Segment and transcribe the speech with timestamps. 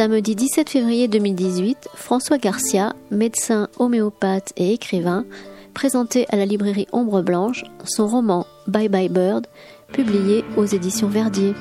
[0.00, 5.26] Samedi 17 février 2018, François Garcia, médecin homéopathe et écrivain,
[5.74, 9.46] présentait à la librairie Ombre Blanche son roman Bye Bye Bird,
[9.92, 11.52] publié aux éditions Verdier.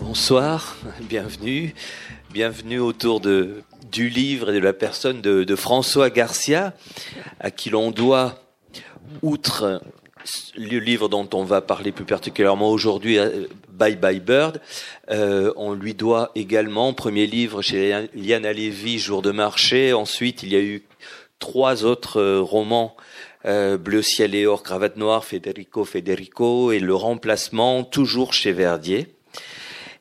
[0.00, 1.74] Bonsoir, bienvenue.
[2.30, 6.74] Bienvenue autour du livre et de la personne de François Garcia,
[7.40, 8.34] à qui l'on doit,
[9.22, 9.80] outre
[10.56, 14.60] le livre dont on va parler plus particulièrement aujourd'hui, euh, Bye Bye Bird,
[15.10, 19.92] euh, on lui doit également, premier livre chez Liana Levy, Jour de marché.
[19.92, 20.82] Ensuite, il y a eu
[21.38, 22.96] trois autres euh, romans,
[23.42, 29.06] Bleu ciel et or, cravate noire, Federico Federico, et Le remplacement, toujours chez Verdier.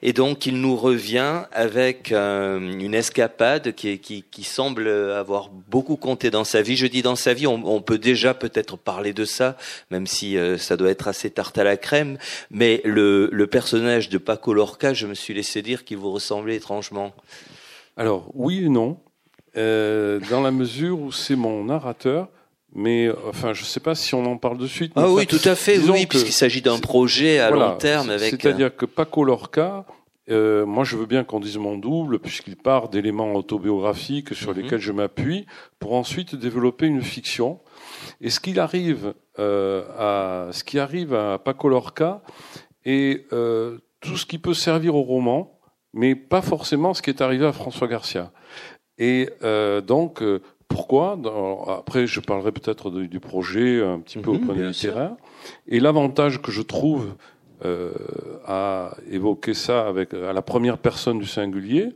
[0.02, 5.97] Et donc, il nous revient avec euh, une escapade qui, qui, qui, semble avoir beaucoup
[5.97, 6.78] compté dans sa vie.
[6.78, 9.58] Je dis dans sa vie, on, peut déjà peut-être parler de ça,
[9.91, 12.17] même si euh, ça doit être assez tarte à la crème.
[12.50, 16.56] Mais le, le personnage de Paco Lorca, je me suis laissé dire qu'il vous ressemblait
[16.56, 17.13] étrangement.
[17.97, 18.97] Alors, oui et non.
[19.58, 22.30] Euh, dans la mesure où c'est mon narrateur,
[22.73, 24.94] mais enfin, je ne sais pas si on en parle de suite.
[24.95, 28.30] Ah oui, tout à fait, oui, puisqu'il s'agit d'un projet à voilà, long terme avec.
[28.30, 29.86] C'est-à-dire que Paco Lorca,
[30.30, 34.62] euh, moi, je veux bien qu'on dise mon double, puisqu'il part d'éléments autobiographiques sur Mhm.
[34.62, 35.45] lesquels je m'appuie,
[35.80, 37.59] pour ensuite développer une fiction.
[38.22, 42.22] Et ce qu'il arrive euh, à, ce qui arrive à Paco Lorca
[42.86, 45.59] est euh, tout ce qui peut servir au roman,
[45.94, 48.31] mais pas forcément ce qui est arrivé à François Garcia.
[48.97, 51.20] Et euh, donc, euh, pourquoi.
[51.67, 55.16] Après, je parlerai peut-être du projet un petit peu au point de vue littéraire.
[55.67, 57.16] Et l'avantage que je trouve
[57.66, 57.91] euh,
[58.46, 61.90] à évoquer ça avec à la première personne du singulier,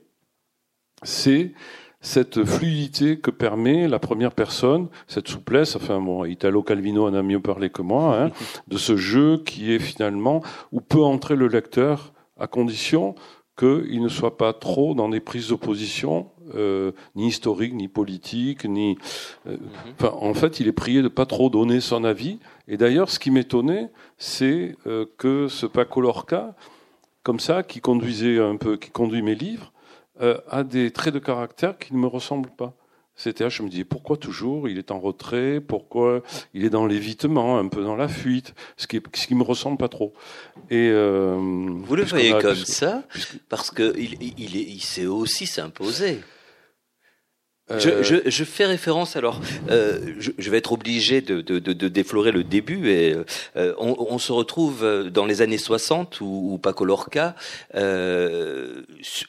[1.03, 1.53] c'est
[2.01, 7.23] cette fluidité que permet la première personne, cette souplesse, enfin bon, Italo Calvino en a
[7.23, 8.31] mieux parlé que moi, hein,
[8.67, 13.15] de ce jeu qui est finalement où peut entrer le lecteur à condition
[13.57, 18.97] qu'il ne soit pas trop dans des prises d'opposition, euh, ni historiques, ni politiques, ni.
[19.47, 19.57] euh,
[19.99, 22.39] Enfin, en fait, il est prié de pas trop donner son avis.
[22.67, 26.55] Et d'ailleurs, ce qui m'étonnait, c'est euh, que ce Paco Lorca,
[27.23, 29.71] comme ça, qui conduisait un peu, qui conduit mes livres,
[30.21, 32.73] euh, a des traits de caractère qui ne me ressemblent pas.
[33.15, 34.67] C'était, je me disais, pourquoi toujours?
[34.67, 36.23] Il est en retrait, pourquoi
[36.55, 39.77] il est dans l'évitement, un peu dans la fuite, ce qui, ce qui me ressemble
[39.77, 40.13] pas trop.
[40.71, 43.03] Et euh, Vous le voyez a- comme puisque- ça
[43.49, 46.21] parce que il, il, il, est- il sait aussi s'imposer.
[47.71, 51.59] euh, Je, je, je fais référence alors, euh, je, je vais être obligé de, de,
[51.59, 53.15] de, de déflorer le début et
[53.55, 57.35] euh, on, on se retrouve dans les années 60 où, où Paco Lorca
[57.75, 58.82] euh,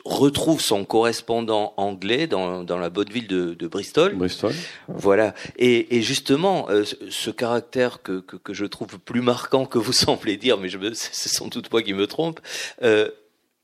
[0.04, 4.14] retrouve son correspondant anglais dans, dans la bonne ville de, de Bristol.
[4.14, 4.52] Bristol.
[4.88, 5.34] Voilà.
[5.56, 9.78] Et, et justement, euh, ce, ce caractère que, que, que je trouve plus marquant que
[9.78, 12.40] vous semblez dire, mais je me, c'est sans doute moi qui me trompe,
[12.82, 13.10] euh,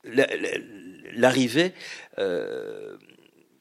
[0.03, 0.57] la- la-
[1.15, 1.73] l'arrivée.
[2.19, 2.95] Euh,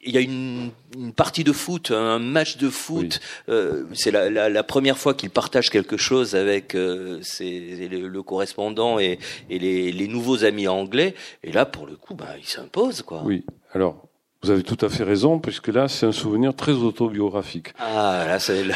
[0.03, 3.21] il y a une, une partie de foot, un match de foot.
[3.49, 8.09] Euh, c'est la, la, la première fois qu'il partage quelque chose avec euh, ses, le,
[8.09, 9.19] le correspondant et,
[9.51, 11.15] et les, les nouveaux amis anglais.
[11.45, 13.23] Et là, pour le coup, bah, il s'impose, quoi.
[13.25, 13.45] Oui.
[13.73, 14.09] Alors,
[14.43, 17.75] vous avez tout à fait raison, puisque là, c'est un souvenir très autobiographique.
[17.79, 18.75] Ah, là, c'est là,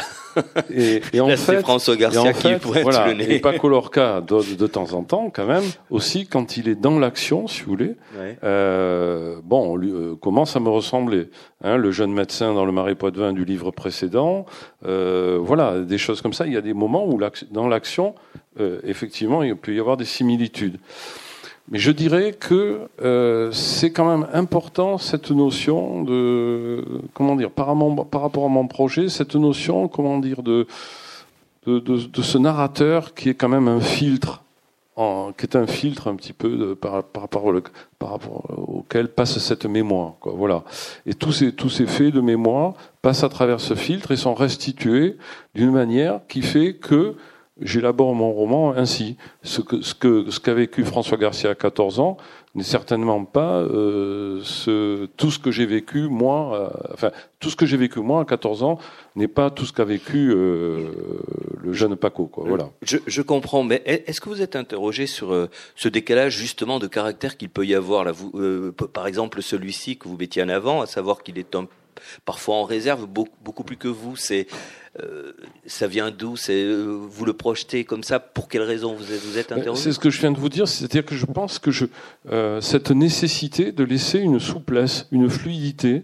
[0.71, 3.35] Et, et en là, fait, François et Garcia en qui fait, pointe voilà, le nez.
[3.35, 6.99] et Paco Lorca, de, de temps en temps, quand même, aussi quand il est dans
[6.99, 8.37] l'action, si vous voulez, Ouais.
[8.43, 11.29] euh, bon, on lui, euh, commence à me ressembler.
[11.63, 14.45] Hein, le jeune médecin dans le Marais Poitevin du livre précédent,
[14.85, 16.45] euh, voilà, des choses comme ça.
[16.45, 18.13] Il y a des moments où dans l'action,
[18.59, 20.77] euh, effectivement, il peut y avoir des similitudes.
[21.69, 27.67] Mais je dirais que euh, c'est quand même important cette notion de comment dire par,
[27.67, 30.67] rapport à mon projet, cette notion comment dire de
[31.65, 34.43] de, de, ce narrateur qui est quand même un filtre,
[34.95, 37.51] qui est un filtre un petit peu de, par, rapport
[37.97, 40.13] par rapport auquel passe cette mémoire.
[40.19, 40.63] Quoi, voilà.
[41.07, 44.35] Et tous ces, tous ces faits de mémoire passent à travers ce filtre et sont
[44.35, 45.17] restitués
[45.55, 47.15] d'une manière qui fait que
[47.61, 49.17] j'élabore mon roman ainsi.
[49.43, 52.17] Ce que ce que ce qu'a vécu François Garcia à 14 ans
[52.53, 56.55] n'est certainement pas euh, ce, tout ce que j'ai vécu moi.
[56.55, 58.79] euh, enfin, tout ce que j'ai vécu moi à 14 ans
[59.15, 60.89] n'est pas tout ce qu'a vécu euh,
[61.65, 62.27] le jeune Paco.
[62.27, 62.69] Quoi, voilà.
[62.81, 66.87] Je, je comprends, mais est-ce que vous êtes interrogé sur euh, ce décalage justement de
[66.87, 70.49] caractère qu'il peut y avoir là vous, euh, Par exemple, celui-ci que vous mettiez en
[70.49, 71.67] avant, à savoir qu'il est un,
[72.25, 74.15] parfois en réserve, beaucoup, beaucoup plus que vous.
[74.15, 74.47] C'est
[75.01, 75.33] euh,
[75.65, 79.21] ça vient d'où C'est euh, vous le projetez comme ça Pour quelle raison vous êtes,
[79.21, 79.81] vous êtes interrogé?
[79.81, 81.85] C'est ce que je viens de vous dire, c'est-à-dire que je pense que je,
[82.31, 86.03] euh, cette nécessité de laisser une souplesse, une fluidité,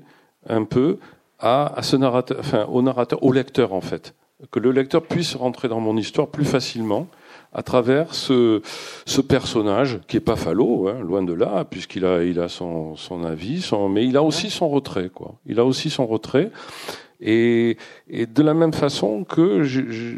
[0.49, 0.97] un peu,
[1.39, 4.13] à, à ce narrateur, enfin, au narrateur, au lecteur en fait,
[4.49, 7.07] que le lecteur puisse rentrer dans mon histoire plus facilement
[7.53, 8.61] à travers ce,
[9.05, 12.95] ce personnage qui est pas falot, hein, loin de là, puisqu'il a, il a son,
[12.95, 15.35] son avis, son, mais il a aussi son retrait, quoi.
[15.45, 16.49] Il a aussi son retrait,
[17.19, 17.77] et,
[18.09, 20.15] et de la même façon que, je, je,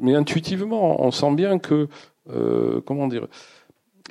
[0.00, 1.88] mais intuitivement, on sent bien que,
[2.30, 3.26] euh, comment dire,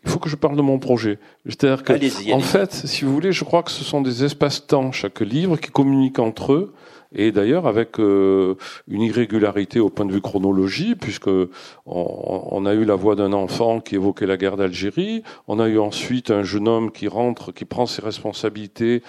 [0.03, 1.19] il faut que je parle de mon projet.
[1.45, 2.47] C'est-à-dire que, Allez-y, en allez-y.
[2.47, 6.19] fait, si vous voulez, je crois que ce sont des espaces-temps, chaque livre, qui communiquent
[6.19, 6.73] entre eux,
[7.13, 8.55] et d'ailleurs avec euh,
[8.87, 11.49] une irrégularité au point de vue chronologie, puisque on,
[11.85, 15.79] on a eu la voix d'un enfant qui évoquait la guerre d'Algérie, on a eu
[15.79, 19.03] ensuite un jeune homme qui rentre, qui prend ses responsabilités,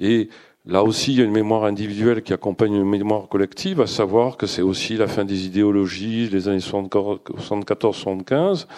[0.00, 0.28] et
[0.64, 4.36] Là aussi, il y a une mémoire individuelle qui accompagne une mémoire collective, à savoir
[4.36, 8.68] que c'est aussi la fin des idéologies, les années 74-75,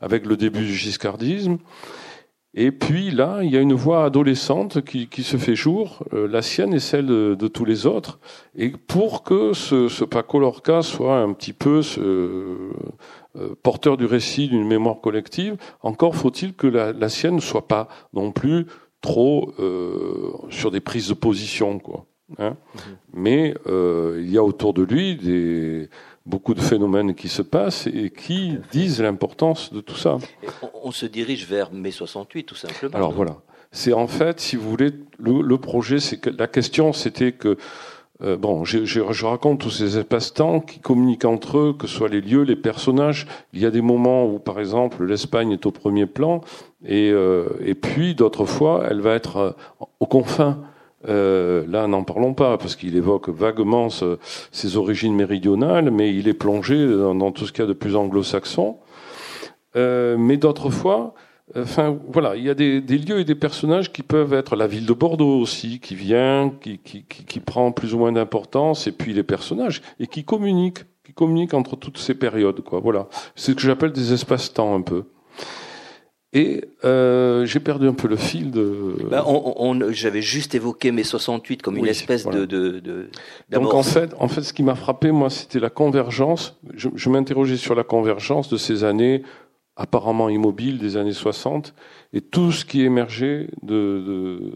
[0.00, 1.58] avec le début du giscardisme.
[2.60, 6.26] Et puis là, il y a une voix adolescente qui, qui se fait jour, euh,
[6.26, 8.18] la sienne et celle de, de, tous les autres.
[8.56, 14.06] Et pour que ce, ce Paco Lorca soit un petit peu ce, euh, porteur du
[14.06, 18.66] récit d'une mémoire collective, encore faut-il que la, la sienne ne soit pas non plus
[19.02, 22.06] trop euh, sur des prises de position, quoi.
[22.38, 22.96] Hein Mhm.
[23.14, 25.88] Mais euh, il y a autour de lui des,
[26.28, 30.18] beaucoup de phénomènes qui se passent et qui disent l'importance de tout ça.
[30.62, 32.94] On, on se dirige vers mai 68, tout simplement.
[32.94, 33.38] Alors voilà,
[33.72, 37.56] c'est en fait, si vous voulez, le, le projet, c'est que la question, c'était que
[38.20, 41.94] euh, bon, je, je, je, raconte tous ces espaces-temps qui communiquent entre eux, que ce
[41.94, 43.26] soit les lieux, les personnages.
[43.52, 46.40] Il y a des moments où, par exemple, l'Espagne est au premier plan,
[46.84, 49.52] et, euh, et puis d'autres fois, elle va être euh,
[50.00, 50.58] aux confins.
[51.06, 53.88] Euh, là, n'en parlons pas, parce qu'il évoque vaguement
[54.50, 57.96] ses origines méridionales, mais il est plongé dans, tout ce qu'il y a de plus
[57.96, 58.78] anglo-saxon.
[59.76, 61.14] Euh, mais d'autres fois,
[61.56, 64.66] Enfin, voilà, il y a des, des, lieux et des personnages qui peuvent être la
[64.66, 68.86] ville de Bordeaux aussi, qui vient, qui, qui, qui, qui prend plus ou moins d'importance,
[68.86, 72.80] et puis les personnages, et qui communiquent, qui communiquent entre toutes ces périodes, quoi.
[72.80, 75.04] Voilà, c'est ce que j'appelle des espaces-temps un peu.
[76.34, 78.96] Et euh, j'ai perdu un peu le fil de.
[79.10, 82.40] Ben, on, on, J'avais juste évoqué mai 68 comme une oui, espèce voilà.
[82.40, 83.08] de, de, de.
[83.50, 86.58] Donc en fait, en fait, ce qui m'a frappé, moi, c'était la convergence.
[86.74, 89.22] Je, je m'interrogeais sur la convergence de ces années
[89.78, 91.72] apparemment immobile des années 60
[92.12, 94.52] et tout ce qui émergeait de, de,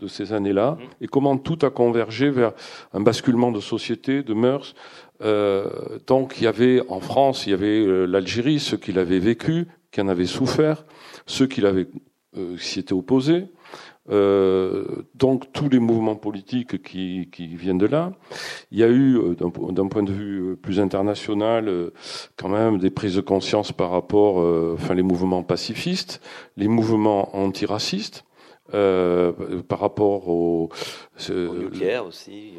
[0.00, 1.04] de ces années-là Mmh.
[1.04, 2.52] et comment tout a convergé vers
[2.92, 4.74] un basculement de société, de mœurs.
[5.22, 5.68] Euh,
[6.06, 9.66] donc il y avait en France, il y avait euh, l'Algérie, ceux qui l'avaient vécu,
[9.90, 10.84] qui en avaient souffert,
[11.28, 11.86] ceux qui l'avaient
[12.36, 13.46] euh, s'y étaient opposés.
[14.10, 14.84] Euh,
[15.14, 18.12] donc tous les mouvements politiques qui, qui, viennent de là.
[18.70, 21.90] Il y a eu, euh, d'un point de vue plus international, euh,
[22.36, 26.22] quand même des prises de conscience par rapport, euh, enfin les mouvements pacifistes,
[26.56, 28.24] les mouvements antiracistes.
[28.74, 29.32] Euh,
[29.66, 30.68] par rapport au,
[31.30, 32.52] au nucléaire aussi.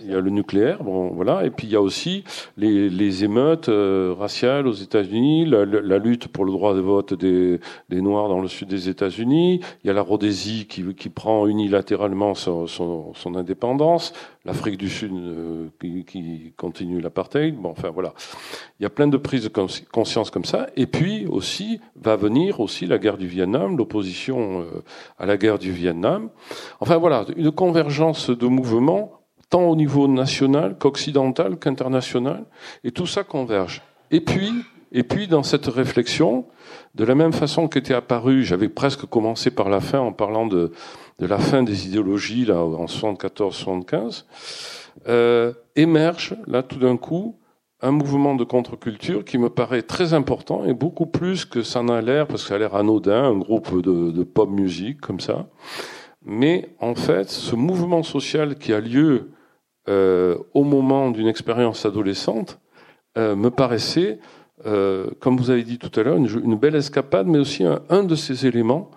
[0.00, 2.22] Il y a le nucléaire, bon voilà, et puis il y a aussi
[2.58, 7.14] les, les émeutes euh, raciales aux États-Unis, la, la, lutte pour le droit de vote
[7.14, 9.60] des, des Noirs dans le sud des États-Unis.
[9.82, 14.12] Il y a la Rhodésie qui, qui prend unilatéralement son, son, son indépendance,
[14.44, 17.56] l'Afrique du Sud euh, qui, qui, continue l'apartheid.
[17.56, 18.12] Bon, enfin voilà,
[18.78, 19.50] il y a plein de prises de
[19.90, 20.68] conscience comme ça.
[20.76, 24.82] Et puis aussi va venir aussi la guerre du Vietnam, l'opposition euh,
[25.18, 26.30] à la guerre du Vietnam.
[26.80, 29.20] Enfin voilà, une convergence de mouvements,
[29.50, 32.44] tant au niveau national qu'occidental qu'international,
[32.82, 33.82] et tout ça converge.
[34.10, 34.52] Et puis,
[34.92, 36.46] et puis dans cette réflexion,
[36.94, 40.72] de la même façon qu'était apparu, j'avais presque commencé par la fin en parlant de,
[41.18, 44.24] de la fin des idéologies là en 74-75,
[45.08, 47.36] euh, émerge là tout d'un coup
[47.84, 52.00] un mouvement de contre-culture qui me paraît très important et beaucoup plus que ça n'a
[52.00, 55.46] l'air, parce que ça a l'air anodin, un groupe de, pop musique comme ça.
[56.24, 59.32] Mais en fait, ce mouvement social qui a lieu
[59.90, 62.58] euh, au moment d'une expérience adolescente
[63.18, 64.18] euh, me paraissait,
[64.64, 67.82] euh, comme vous avez dit tout à l'heure, une, une, belle escapade, mais aussi un,
[67.90, 68.90] un, de ces éléments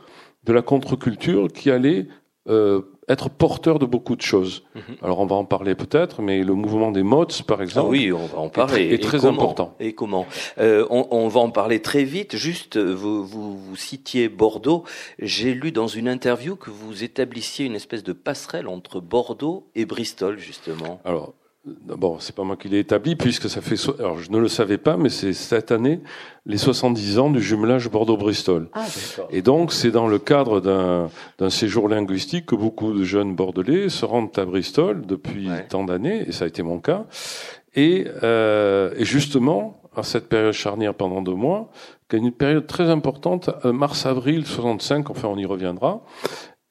[0.46, 2.08] de la contre-culture qui allait
[2.48, 4.64] euh, être porteur de beaucoup de choses.
[4.76, 4.82] Mhm.
[5.02, 8.12] Alors on va en parler peut-être, mais le mouvement des mods, par exemple, ah oui,
[8.12, 8.84] on va en parler.
[8.84, 9.76] est, est très comment important.
[9.80, 10.26] Et comment
[10.58, 12.36] euh, on, on, va en parler très vite.
[12.36, 14.84] Juste, vous, vous, vous citiez Bordeaux.
[15.20, 19.86] J'ai lu dans une interview que vous établissiez une espèce de passerelle entre Bordeaux et
[19.86, 21.00] Bristol, justement.
[21.06, 21.34] Alors.
[21.98, 23.76] Bon, c'est pas moi qui l'ai établi puisque ça fait.
[23.76, 26.00] So Alors, je ne le savais pas, mais c'est cette année
[26.46, 28.70] les 70 ans du jumelage Bordeaux-Bristol.
[28.74, 28.86] Ah,
[29.32, 34.06] et donc, c'est dans le cadre d'un séjour linguistique que beaucoup de jeunes Bordelais se
[34.06, 35.66] rendent à Bristol depuis Ouais.
[35.68, 37.06] tant d'années, et ça a été mon cas.
[37.76, 41.70] Et, euh, et justement, à cette période charnière pendant deux mois,
[42.10, 46.02] qui est une période très importante, euh, mars-avril 65, enfin on y reviendra,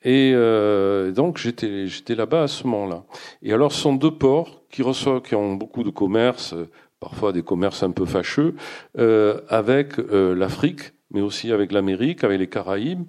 [0.07, 3.03] Et euh, donc j'étais là-bas à ce moment-là.
[3.43, 6.55] Et alors ce sont deux ports qui reçoivent, qui ont beaucoup de commerce,
[7.01, 8.55] parfois des commerces un peu fâcheux,
[8.99, 13.03] euh, avec euh, l'Afrique, mais aussi avec l'Amérique, avec les Caraïbes.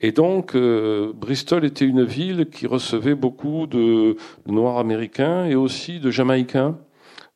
[0.00, 5.98] Et donc Bristol était une ville qui recevait beaucoup de, de Noirs américains et aussi
[5.98, 6.78] de Jamaïcains.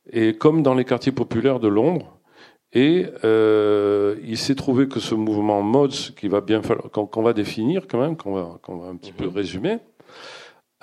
[0.09, 2.20] Et comme dans les quartiers populaires de Londres,
[2.73, 7.33] et euh, il s'est trouvé que ce mouvement mods, qui va bien falloir, qu'on va
[7.33, 9.35] définir quand même, qu'on va, qu'on va un petit peu Mhm.
[9.35, 9.77] résumer,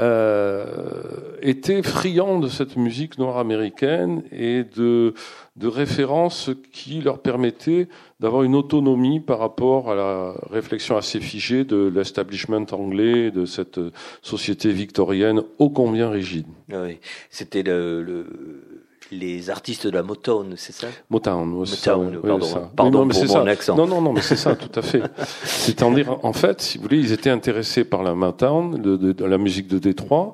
[0.01, 5.13] euh, était friand de cette musique noire américaine et de,
[5.57, 7.89] de références qui leur permettaient
[8.21, 13.81] d'avoir une autonomie par rapport à la réflexion assez figée de l'establishment anglais, de cette
[14.23, 16.47] société victorienne ô combien rigide.
[16.73, 16.99] Ah Oui,
[17.31, 18.68] c'était le, le-
[19.11, 20.87] les artistes de la Motown, c'est ça?
[21.11, 22.71] Motown, ça, Motown, pardon, ouais, ça.
[22.77, 23.51] pardon Oui, non, mais pour mon ça.
[23.51, 23.77] accent.
[23.77, 25.03] Non, non, non, mais c'est ça, tout à fait.
[25.45, 29.25] C'est-à-dire, en fait, si vous voulez, ils étaient intéressés par la Motown, de, de- de
[29.25, 30.33] la musique de Détroit.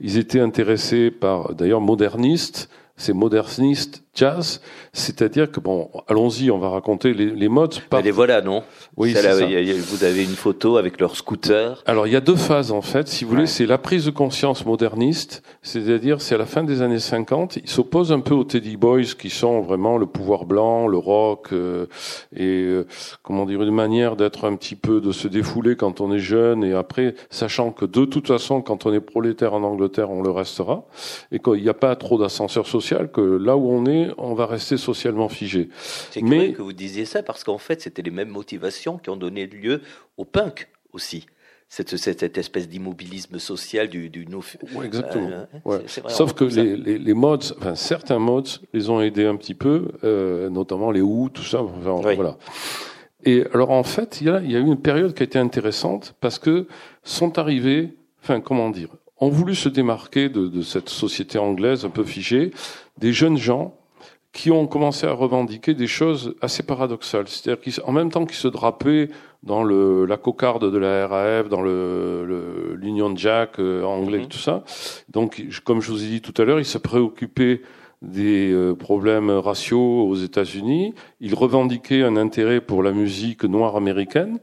[0.00, 2.68] Ils étaient intéressés par, d'ailleurs, modernistes.
[2.96, 4.60] C'est moderniste jazz,
[4.92, 7.80] c'est-à-dire que bon, allons-y, on va raconter les, les modes.
[7.90, 8.62] par- Mais les voilà, non?
[8.96, 9.40] Oui, c'est ça.
[9.44, 11.82] il y a- il y a- Vous avez une photo avec leur scooter.
[11.86, 14.10] Alors il y a deux phases en fait, si vous voulez, c'est la prise de
[14.10, 18.44] conscience moderniste, c'est-à-dire c'est à la fin des années 50, ils s'opposent un peu aux
[18.44, 21.86] Teddy Boys qui sont vraiment le pouvoir blanc, le rock euh,
[22.36, 22.86] et euh,
[23.22, 26.62] comment dire une manière d'être un petit peu de se défouler quand on est jeune
[26.64, 30.30] et après sachant que de toute façon quand on est prolétaire en Angleterre on le
[30.30, 30.84] restera
[31.32, 34.46] et qu'il n'y a pas trop d'ascenseur social que là où on est on va
[34.46, 35.68] rester socialement figé.
[36.10, 39.16] C'est Mais- que vous disiez ça parce qu'en fait, c'était les mêmes motivations qui ont
[39.16, 39.80] donné lieu
[40.16, 41.26] au punk aussi.
[41.68, 44.44] Cette, cette, espèce d'immobilisme social du, du no-
[44.76, 45.28] Ouais, exactement.
[45.28, 45.78] Euh, Ouais.
[45.78, 48.42] vraiment Sauf que les, les, les mods, enfin certains mods,
[48.72, 51.62] les ont aidés un petit peu, euh, notamment les Who, tout ça.
[51.62, 52.14] enfin, Oui.
[52.14, 52.36] Voilà.
[53.24, 55.26] Et alors en fait, il y, a, il y a eu une période qui a
[55.26, 56.66] été intéressante parce que
[57.02, 61.90] sont arrivés, enfin comment dire, ont voulu se démarquer de, de cette société anglaise un
[61.90, 62.50] peu figée,
[62.98, 63.74] des jeunes gens
[64.34, 67.28] qui ont commencé à revendiquer des choses assez paradoxales.
[67.28, 69.08] C'est-à-dire qu'en même temps qu'ils se drapaient
[69.44, 74.26] dans le, la cocarde de la RAF, dans le, le- l'Union Jack euh, anglais, Mhm.
[74.28, 74.64] tout ça.
[75.08, 77.62] Donc, comme je vous ai dit tout à l'heure, ils se préoccupaient
[78.02, 80.94] des euh, problèmes raciaux aux États-Unis.
[81.20, 84.40] Ils revendiquaient un intérêt pour la musique noire américaine.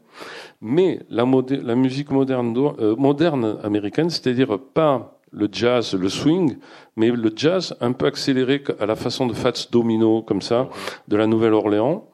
[0.62, 6.58] Mais la, modé- la musique moderne, euh, moderne américaine, c'est-à-dire pas le jazz, le swing,
[6.96, 10.70] mais le jazz un peu accéléré à la façon de Fats Domino, comme ça,
[11.08, 12.06] de la Nouvelle-Orléans,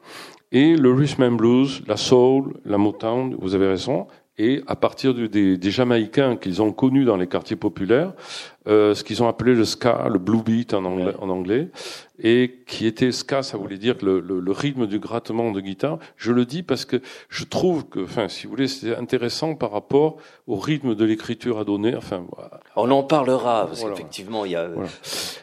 [0.52, 4.06] et le rhythm and blues, la soul, la Motown, vous avez raison,
[4.38, 8.12] et à partir du- des, des Jamaïcains qu'ils ont connus dans les quartiers populaires,
[8.68, 11.68] euh, ce qu'ils ont appelé le ska, le blue beat en anglais, en anglais,
[12.20, 15.98] et qui était ska, ça voulait dire le, le- le rythme du grattement de guitare.
[16.16, 19.72] Je le dis parce que je trouve que, enfin, si vous voulez, c'est intéressant par
[19.72, 20.16] rapport
[20.46, 21.96] au rythme de l'écriture à donner.
[21.96, 22.60] Enfin, voilà.
[22.76, 23.96] On en parlera parce Voilà.
[23.96, 24.68] qu'effectivement, il y a.
[24.68, 24.88] Voilà.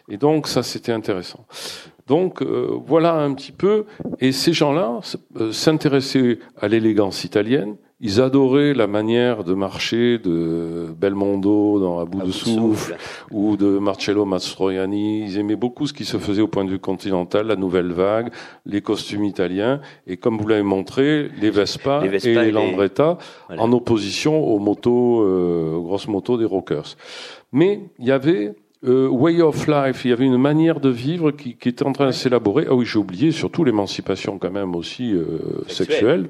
[0.10, 1.46] Et donc ça, c'était intéressant.
[2.08, 3.86] Donc euh, voilà un petit peu.
[4.20, 5.00] Et ces gens-là
[5.40, 7.76] euh, s'intéressaient à l'élégance italienne.
[8.02, 12.34] Ils adoraient la manière de marcher de Belmondo dans À bout à de bout de
[12.34, 12.98] souffle
[13.32, 15.22] ou de Marcello Mastroianni.
[15.24, 18.34] Ils aimaient beaucoup ce qui se faisait au point de vue continental, la nouvelle vague,
[18.66, 22.52] les costumes italiens et comme vous l'avez montré, les Vespa, Les Vespa et et les
[23.48, 23.62] Voilà.
[23.62, 26.98] en opposition aux motos, euh, aux grosses motos des rockers.
[27.54, 28.56] Mais il y avait
[28.86, 31.94] euh, way of life, il y avait une manière de vivre qui, qui était en
[31.94, 32.66] train de s'élaborer.
[32.70, 36.30] Ah oui, j'ai oublié surtout l'émancipation quand même aussi euh, Sexuelle.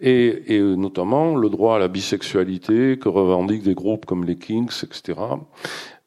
[0.00, 4.36] Et, et euh, notamment le droit à la bisexualité que revendiquent des groupes comme les
[4.36, 5.18] Kings, etc.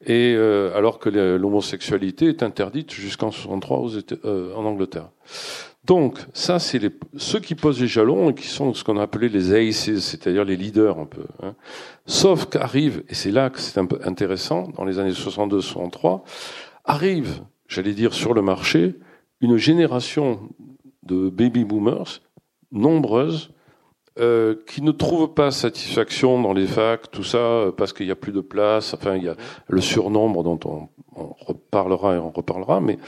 [0.05, 3.89] Et euh, alors que l'homosexualité est interdite jusqu'en 63 aux
[4.25, 5.09] euh, en Angleterre.
[5.85, 9.03] Donc ça, c'est les, ceux qui posent les jalons et qui sont ce qu'on a
[9.03, 11.25] appelé les aces, c'est-à-dire les leaders un peu.
[11.41, 11.55] Hein.
[12.05, 16.21] Sauf qu'arrive, et c'est là que c'est un peu intéressant, dans les années 62-63,
[16.85, 18.95] arrive, j'allais dire sur le marché,
[19.41, 20.39] une génération
[21.03, 22.21] de baby boomers
[22.71, 23.51] nombreuses
[24.19, 28.11] euh, qui ne trouvent pas satisfaction dans les facs, tout ça, euh, parce qu'il n'y
[28.11, 28.93] a plus de place.
[28.93, 29.35] Enfin, il y a
[29.67, 32.79] le surnombre dont on, on reparlera et on reparlera.
[32.79, 32.99] Mais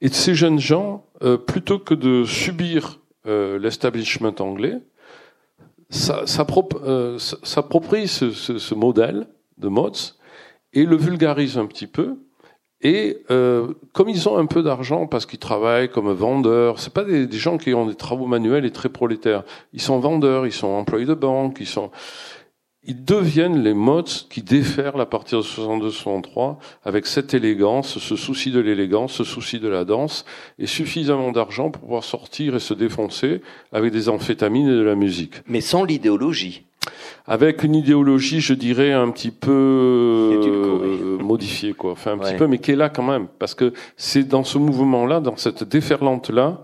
[0.00, 4.78] et ces jeunes gens, euh, plutôt que de subir euh, l'establishment anglais,
[5.90, 9.26] ça- s'appropri- euh, ce, ce, ce modèle
[9.58, 10.14] de mods
[10.72, 12.16] et le vulgarisent un petit peu.
[12.80, 17.02] Et euh, comme ils ont un peu d'argent parce qu'ils travaillent comme vendeurs, c'est pas
[17.02, 19.42] des gens qui ont des travaux manuels et très prolétaires.
[19.72, 21.90] Ils sont vendeurs, ils sont employés de banque, ils sont,
[22.84, 28.50] ils deviennent les mods qui déferlent à partir de 62-63 avec cette élégance, ce souci
[28.50, 30.24] de l'élégance, ce souci de la danse
[30.58, 33.42] et suffisamment d'argent pour pouvoir sortir et se défoncer
[33.72, 35.34] avec des amphétamines et de la musique.
[35.46, 36.64] Mais sans l'idéologie.
[37.26, 41.92] avec une idéologie, je dirais, un petit peu euh, modifiée, quoi.
[41.92, 44.56] Enfin, un petit peu, mais qui est là quand même, parce que c'est dans ce
[44.56, 46.62] mouvement-là, dans cette déferlante-là,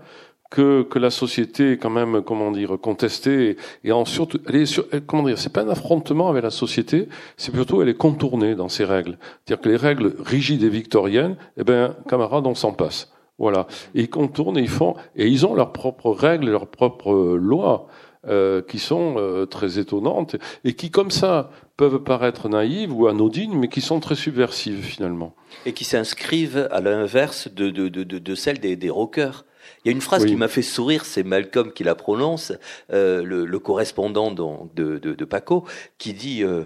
[0.51, 4.65] que, que la société est quand même, comment dire, contestée et, en surtout, elle est
[4.65, 8.55] sur, comment dire, c'est pas un affrontement avec la société, c'est plutôt elle est contournée
[8.55, 9.17] dans ses règles.
[9.45, 13.11] C'est-à-dire que les règles rigides et victoriennes, eh ben, camarades, on s'en passe.
[13.37, 13.67] Voilà.
[13.95, 17.87] Et ils contournent et ils font, et ils ont leurs propres règles, leurs propres lois.
[18.27, 23.55] Euh, qui sont euh, très étonnantes et qui, comme ça, peuvent paraître naïves ou anodines,
[23.55, 25.35] mais qui sont très subversives finalement.
[25.67, 29.45] Et qui s'inscrivent à l'inverse de, de, de, de, des, des rockers.
[29.85, 32.51] Il y a une phrase qui m'a fait sourire, c'est Malcolm qui la prononce,
[32.91, 35.63] euh, le, le, correspondant de, de, de, Paco,
[35.99, 36.63] qui dit euh,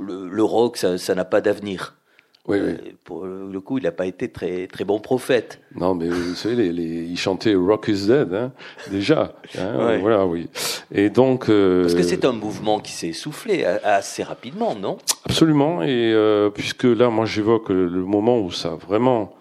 [0.00, 1.96] le, le, rock, ça n'a pas d'avenir.
[2.48, 2.70] Oui, oui.
[2.70, 5.60] Euh, pour le coup, il n'a pas été très très bon prophète.
[5.76, 8.52] Non, mais vous savez, les, les, il chantait Rock is Dead, hein,
[8.90, 9.34] déjà.
[9.56, 10.48] Hein, Voilà, oui.
[10.92, 11.48] Et donc.
[11.48, 14.98] Euh, Parce que c'est un mouvement qui s'est essoufflé assez rapidement, non?
[15.24, 15.82] Absolument.
[15.82, 19.34] Et euh, puisque là, moi, j'évoque le moment où ça vraiment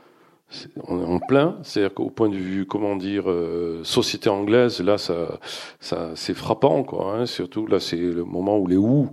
[0.88, 4.98] on est en plein, c'est-à-dire qu'au point de vue, comment dire, euh, société anglaise, là,
[4.98, 5.40] ça,
[5.80, 7.16] ça, c'est frappant, quoi.
[7.16, 9.10] Hein, surtout là, c'est le moment où les Who,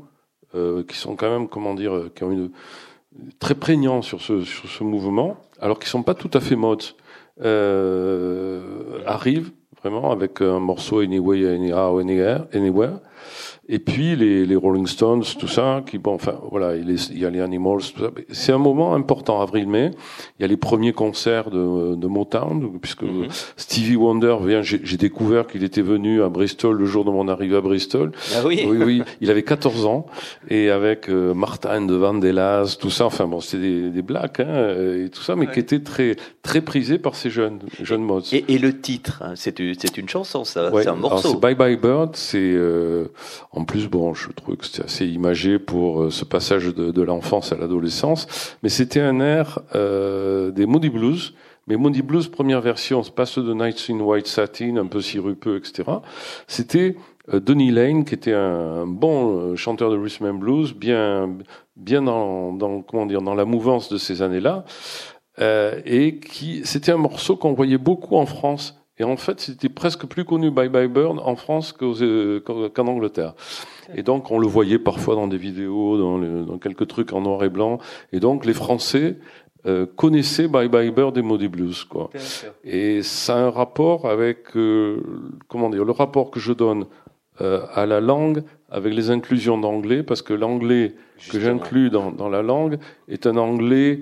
[0.54, 2.50] euh, qui sont quand même, comment dire, qui ont une
[3.38, 6.84] très prégnant sur ce, sur ce mouvement, alors qu'ils sont pas tout à fait modes,
[7.42, 9.50] euh, arrivent
[9.82, 13.00] vraiment avec un morceau Anyway, Anyhow, Anywhere,
[13.70, 17.30] et puis les, les, Rolling Stones, tout ça, qui bon, enfin voilà, il, y a
[17.30, 18.10] les Animals, tout ça.
[18.30, 19.90] C'est un moment important, avril-mai.
[20.38, 23.28] Il y a les premiers concerts de, de Motown, puisque mhm.
[23.56, 24.62] Stevie Wonder vient.
[24.62, 28.12] J'ai découvert qu'il était venu à Bristol le jour de mon arrivée à Bristol.
[28.34, 28.64] Ah oui.
[28.66, 29.02] Oui, oui.
[29.20, 30.06] Il avait 14 ans
[30.48, 33.04] et avec euh, Martin de Vandellas, tout ça.
[33.04, 36.62] Enfin bon, c'était des, des blacks hein, et tout ça, mais qui était très très
[36.62, 38.20] prisé par ces jeunes jeunes mods.
[38.32, 41.38] Et, et le titre, hein, c'est c'est une chanson, ça, c'est un morceau.
[41.38, 43.08] Bye Bye Bird, c'est euh,
[43.58, 47.52] en plus, bon, je trouve que c'était assez imagé pour euh, ce passage de, l'enfance
[47.52, 51.34] à l'adolescence, mais c'était un air euh, des Moody Blues.
[51.66, 55.00] Mais Moody Blues, première version, c'est pas ceux de Nights in White Satin, un peu
[55.00, 55.90] sirupeux, etc.
[56.46, 56.96] C'était
[57.32, 61.36] euh, Donny Lane, qui était un, bon euh, chanteur de rhythm and blues, bien,
[61.76, 64.64] bien dans, dans, comment dire, dans la mouvance de ces années-là,
[65.40, 69.68] euh, et qui, c'était un morceau qu'on voyait beaucoup en France et en fait, c'était
[69.68, 73.34] presque plus connu Bye Bye Bird en France euh, qu'en Angleterre.
[73.94, 77.44] Et donc, on le voyait parfois dans des vidéos, dans, dans quelques trucs en noir
[77.44, 77.78] et blanc.
[78.12, 79.16] Et donc, les Français
[79.66, 82.10] euh, connaissaient Bye Bye Bird et Moody Blues, quoi.
[82.64, 85.00] Et ça a un rapport avec, euh,
[85.48, 86.86] comment dire, le rapport que je donne
[87.40, 90.94] euh, à la langue avec les inclusions d'anglais, parce que l'anglais
[91.30, 94.00] que j'inclus dans, dans la langue est un anglais,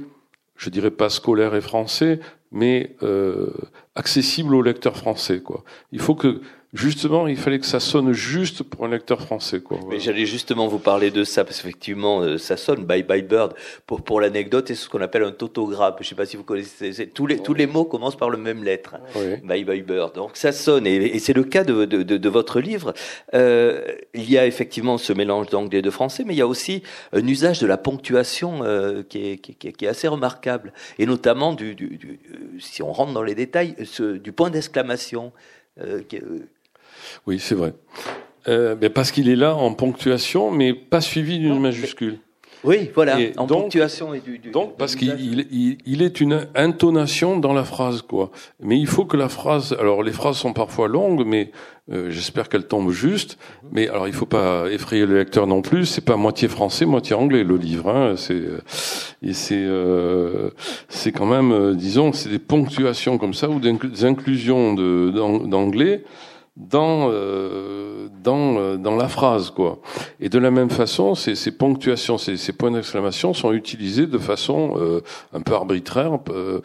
[0.56, 2.20] je dirais pas scolaire et français,
[2.56, 3.50] mais euh,
[3.94, 5.40] accessible au lecteur français.
[5.40, 5.62] Quoi.
[5.92, 6.40] Il faut que
[6.76, 9.60] justement, il fallait que ça sonne juste pour un lecteur français.
[9.60, 9.80] Quoi.
[9.88, 13.54] Mais j'allais justement vous parler de ça, parce qu'effectivement, euh, ça sonne Bye Bye Bird.
[13.86, 15.94] Pour, pour l'anecdote, c'est ce qu'on appelle un tautogramme.
[15.98, 17.08] Je ne sais pas si vous connaissez.
[17.08, 18.96] Tous les, tous les mots commencent par le même lettre.
[19.44, 20.14] Bye Bye Bird.
[20.14, 22.94] Donc ça sonne, et, c'est le cas de, de, de, de votre livre.
[23.34, 23.82] Euh,
[24.14, 26.82] il y a effectivement ce mélange d'anglais et de français, mais il y a aussi
[27.12, 31.52] un usage de la ponctuation euh, qui, est, qui, qui, est, assez remarquable, et notamment
[31.52, 32.18] du, du, du
[32.58, 35.32] si on rentre dans les détails, ce, du point d'exclamation.
[35.80, 36.46] Euh, euh
[37.26, 37.74] oui, c'est vrai.
[38.48, 42.18] Euh, parce qu'il est là en ponctuation, mais pas suivi d'une majuscule.
[42.64, 44.38] Oui, voilà, en ponctuation et du.
[44.38, 48.30] donc, parce qu'il il, est une intonation dans la phrase, quoi.
[48.60, 49.76] Mais il faut que la phrase.
[49.78, 51.52] Alors, les phrases sont parfois longues, mais
[51.92, 53.38] euh, j'espère qu'elles tombent juste.
[53.70, 55.86] Mais alors, il faut pas effrayer le lecteur non plus.
[55.86, 57.88] C'est pas moitié français, moitié anglais le livre.
[57.88, 58.14] Hein.
[58.16, 58.42] C'est
[59.22, 60.50] et c'est euh,
[60.88, 66.02] c'est quand même, euh, disons, c'est des ponctuations comme ça ou des inclusions d'anglais
[66.56, 69.78] dans euh, dans euh, dans la phrase quoi.
[70.20, 74.18] Et de la même façon, ces, ces ponctuations, ces, ces points d'exclamation sont utilisés de
[74.18, 75.00] façon euh,
[75.32, 76.60] un peu arbitraire euh,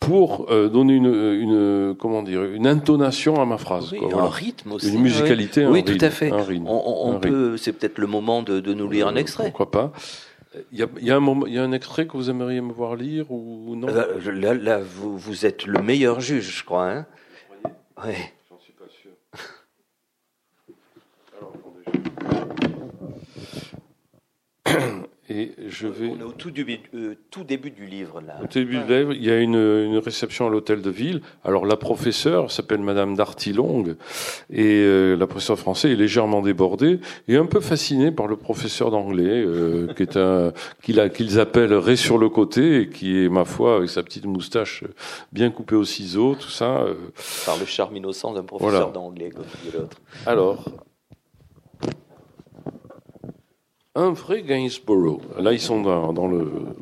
[0.00, 3.90] pour donner une, une comment dire une intonation à ma phrase.
[3.92, 4.92] Oui, quoi, un rythme aussi.
[4.92, 5.66] Une musicalité.
[5.66, 6.30] Oui, un tout à fait.
[6.30, 9.44] on, on peut, c'est peut-être le moment de, de nous lire un extrait.
[9.44, 9.92] Pourquoi pas.
[10.72, 12.28] Il y, a, il, y a un moment, il y a un extrait que vous
[12.30, 13.88] aimeriez me voir lire ou non?
[13.88, 16.90] Là, là, vous, vous êtes le meilleur juge, je crois.
[16.90, 17.06] Hein?
[18.04, 18.12] Oui.
[25.30, 26.08] Et je vais.
[26.08, 28.34] On est au tout début, euh, tout début du livre là.
[28.42, 31.22] Au début du livre, il y a une, une réception à l'hôtel de ville.
[31.44, 33.96] Alors la professeure s'appelle Madame Dartilong
[34.50, 38.90] et euh, la professeure française est légèrement débordée et un peu fascinée par le professeur
[38.90, 43.46] d'anglais euh, qui est un qu'ils appellent Ré sur le côté et qui est ma
[43.46, 44.84] foi avec sa petite moustache
[45.32, 46.84] bien coupée au ciseau, tout ça.
[47.46, 49.96] Par le charme innocent d'un professeur d'anglais comme l'autre.
[50.26, 50.66] Alors
[53.96, 55.20] Un vrai Gainsborough.
[55.38, 56.26] Là, ils sont dans,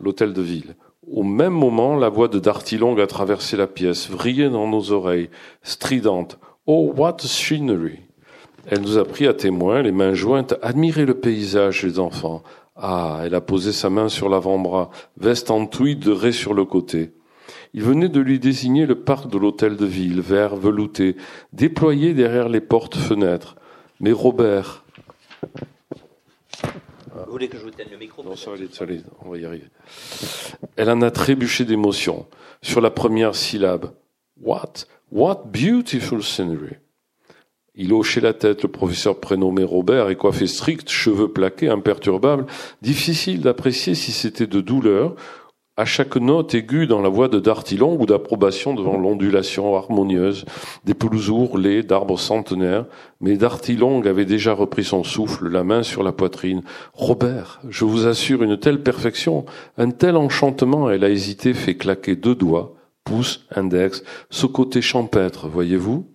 [0.03, 0.77] l'hôtel de ville.
[1.11, 5.29] Au même moment, la voix de Dartilong a traversé la pièce, vrillait dans nos oreilles,
[5.63, 6.39] stridente.
[6.67, 7.99] Oh, what a scenery!
[8.67, 12.43] Elle nous a pris à témoin, les mains jointes, admirer le paysage, les enfants.
[12.77, 17.13] Ah, elle a posé sa main sur l'avant-bras, veste en tweed de sur le côté.
[17.75, 21.17] Il venait de lui désigner le parc de l'hôtel de ville, vert velouté,
[21.53, 23.57] déployé derrière les portes-fenêtres.
[24.01, 24.85] Mais Robert.
[27.15, 29.03] Vous voulez que je vous tienne le micro Non, ça va aller, ça va aller,
[29.25, 29.67] on va y arriver.
[30.77, 32.27] Elle en a trébuché d'émotion
[32.63, 33.93] sur la première syllabe.
[34.41, 34.73] What?
[35.11, 36.77] What beautiful scenery!
[37.75, 42.47] Il hochait la tête, le professeur prénommé Robert est coiffé strict, cheveux plaqués, imperturbables.
[42.83, 45.15] Difficile d'apprécier si c'était de douleur,
[45.77, 50.45] à chaque note aiguë dans la voix de Dartilon ou d'approbation devant l'ondulation harmonieuse
[50.85, 52.85] des pelouses ourlées d'arbres centenaires.
[53.21, 56.63] Mais Dartilong avait déjà repris son souffle, la main sur la poitrine.
[56.93, 59.47] Robert, je vous assure une telle perfection,
[59.79, 65.49] un tel enchantement, elle a hésité, fait claquer deux doigts, pouce, index, ce côté champêtre,
[65.49, 66.07] voyez-vous?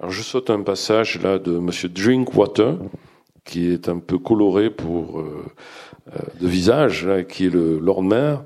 [0.00, 2.78] Alors je saute un passage là de Monsieur Drinkwater,
[3.48, 5.44] qui est un peu coloré pour euh,
[6.08, 8.44] euh, de visage, là, qui est le Lord Mayor.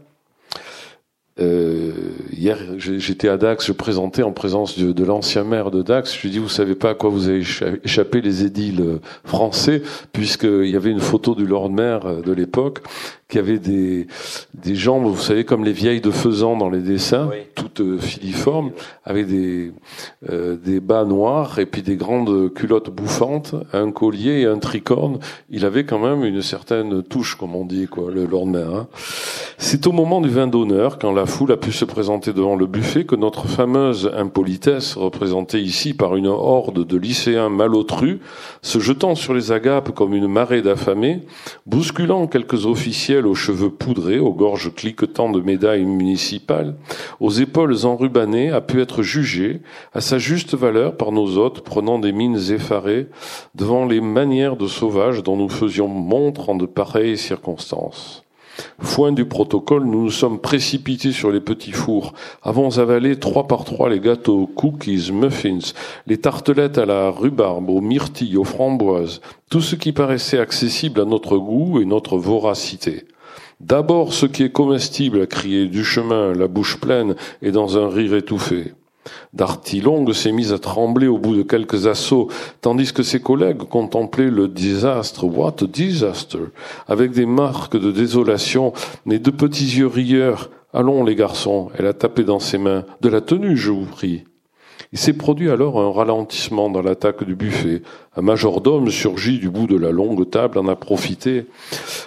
[1.40, 1.92] Euh,
[2.30, 6.14] hier, j'étais à Dax, je présentais en présence de, l'ancien maire de Dax.
[6.14, 7.42] Je lui dis, vous savez pas à quoi vous avez
[7.82, 12.82] échappé les édiles français, puisqu'il y avait une photo du Lord Maire de l'époque
[13.32, 14.06] qui avait des,
[14.52, 18.72] des jambes, vous savez, comme les vieilles de Faisan dans les dessins, toutes euh, filiformes,
[19.04, 19.72] avec des,
[20.28, 25.18] euh, des bas noirs et puis des grandes culottes bouffantes, un collier et un tricorne.
[25.48, 28.68] Il avait quand même une certaine touche, comme on dit, quoi, le lendemain.
[28.70, 28.86] Hein.
[29.56, 32.66] C'est au moment du vin d'honneur, quand la foule a pu se présenter devant le
[32.66, 38.18] buffet, que notre fameuse impolitesse, représentée ici par une horde de lycéens malotrus,
[38.60, 41.22] se jetant sur les agapes comme une marée d'affamés,
[41.64, 46.76] bousculant quelques officiels aux cheveux poudrés, aux gorges cliquetant de médailles municipales,
[47.20, 49.60] aux épaules enrubannées, a pu être jugé
[49.92, 53.08] à sa juste valeur par nos hôtes, prenant des mines effarées
[53.54, 58.22] devant les manières de sauvages dont nous faisions montre en de pareilles circonstances.
[58.80, 63.64] Foin du protocole, nous nous sommes précipités sur les petits fours, avons avalé trois par
[63.64, 65.72] trois les gâteaux, cookies, muffins,
[66.06, 71.04] les tartelettes à la rhubarbe, aux myrtilles, aux framboises, tout ce qui paraissait accessible à
[71.04, 73.04] notre goût et notre voracité.
[73.62, 77.88] D'abord ce qui est comestible, a crié du chemin, la bouche pleine et dans un
[77.88, 78.74] rire étouffé.
[79.34, 82.28] Dartilong s'est mis à trembler au bout de quelques assauts,
[82.60, 86.50] tandis que ses collègues contemplaient le désastre, what a disaster,
[86.88, 88.72] avec des marques de désolation,
[89.06, 90.50] mais de petits yeux rieurs.
[90.74, 92.84] Allons, les garçons, elle a tapé dans ses mains.
[93.00, 94.24] De la tenue, je vous prie.
[94.92, 97.80] Il s'est produit alors un ralentissement dans l'attaque du buffet.
[98.14, 101.46] Un majordome surgit du bout de la longue table en a profité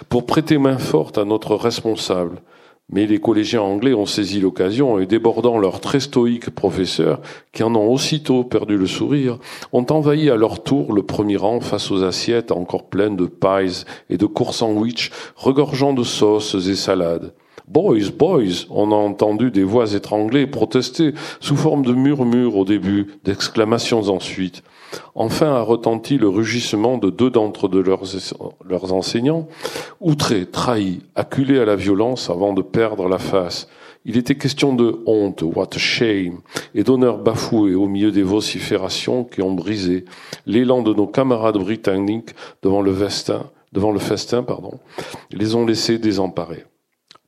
[0.08, 2.40] pour prêter main forte à notre responsable.
[2.88, 7.20] Mais les collégiens anglais ont saisi l'occasion et débordant leur très stoïque professeur,
[7.52, 9.38] qui en ont aussitôt perdu le sourire,
[9.72, 13.84] ont envahi à leur tour le premier rang face aux assiettes encore pleines de pies
[14.10, 17.32] et de courts sandwichs regorgeant de sauces et salades.
[17.68, 23.08] Boys, boys, on a entendu des voix étranglées protester sous forme de murmures au début,
[23.24, 24.62] d'exclamations ensuite.
[25.16, 28.04] Enfin a retenti le rugissement de deux d'entre de leurs,
[28.64, 29.48] leurs enseignants,
[30.00, 33.66] outrés, trahis, acculés à la violence avant de perdre la face.
[34.04, 36.38] Il était question de honte, what shame,
[36.76, 40.04] et d'honneur bafoué au milieu des vociférations qui ont brisé
[40.46, 42.30] l'élan de nos camarades britanniques
[42.62, 44.78] devant le festin, devant le festin, pardon,
[45.32, 46.64] les ont laissés désemparés.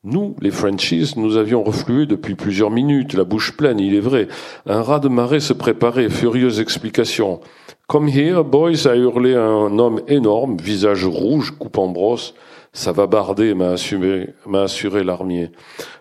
[0.04, 4.28] Nous, les Frenchies, nous avions reflué depuis plusieurs minutes, la bouche pleine, il est vrai.
[4.64, 7.40] Un raz de marée se préparait, furieuse explication.
[7.88, 12.34] Come here, boys, a hurlé un homme énorme, visage rouge, coupe en brosse.
[12.72, 14.66] Ça va barder, m'a assuré, m'a
[15.02, 15.50] l'armier.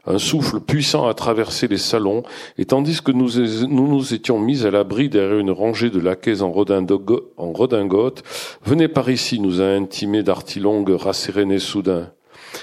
[0.05, 2.21] Un souffle puissant a traversé les salons,
[2.60, 3.29] et tandis que nous
[3.67, 8.23] nous, étions mis à l'abri derrière une rangée de laquais en, en redingote,
[8.63, 12.12] venez par ici, nous a intimé d'Artilong rasséréné soudain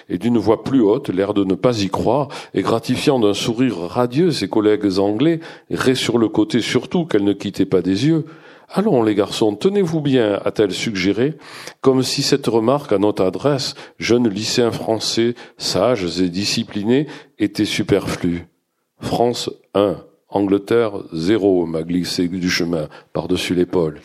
[0.08, 3.76] et d'une voix plus haute, l'air de ne pas y croire, et gratifiant d'un sourire
[3.78, 8.24] radieux ses collègues anglais, ré sur le côté surtout qu'elle ne quittait pas des yeux.
[8.68, 11.34] Allons, les garçons, tenez-vous bien, a-t-elle suggéré,
[11.80, 17.06] comme si cette remarque à notre adresse, jeunes lycéens français, sages et disciplinés,
[17.38, 18.46] était superflue.
[19.00, 19.96] France 1,
[20.28, 24.00] Angleterre 0, m'a glissé du chemin par-dessus l'épaule.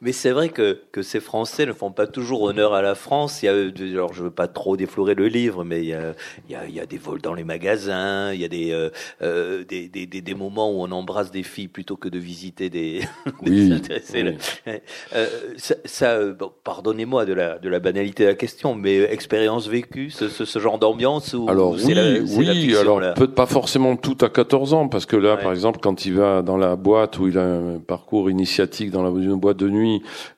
[0.00, 3.42] Mais c'est vrai que, que ces Français ne font pas toujours honneur à la France.
[3.42, 6.14] Il y a, alors je veux pas trop déflorer le livre, mais il y a,
[6.48, 8.70] il y a, il y a des vols dans les magasins, il y a des,
[8.70, 8.90] euh,
[9.22, 12.70] euh des, des, des, des, moments où on embrasse des filles plutôt que de visiter
[12.70, 13.00] des,
[13.42, 14.34] oui, oui.
[15.14, 19.66] Euh, ça, ça bon, pardonnez-moi de la, de la banalité de la question, mais expérience
[19.68, 23.46] vécue, ce, ce, ce genre d'ambiance où Alors oui, la, oui, fiction, alors peut-être pas
[23.46, 25.42] forcément tout à 14 ans, parce que là, Ouais.
[25.42, 29.02] par exemple, quand il va dans la boîte où il a un parcours initiatique dans
[29.02, 29.87] la, une boîte de nuit,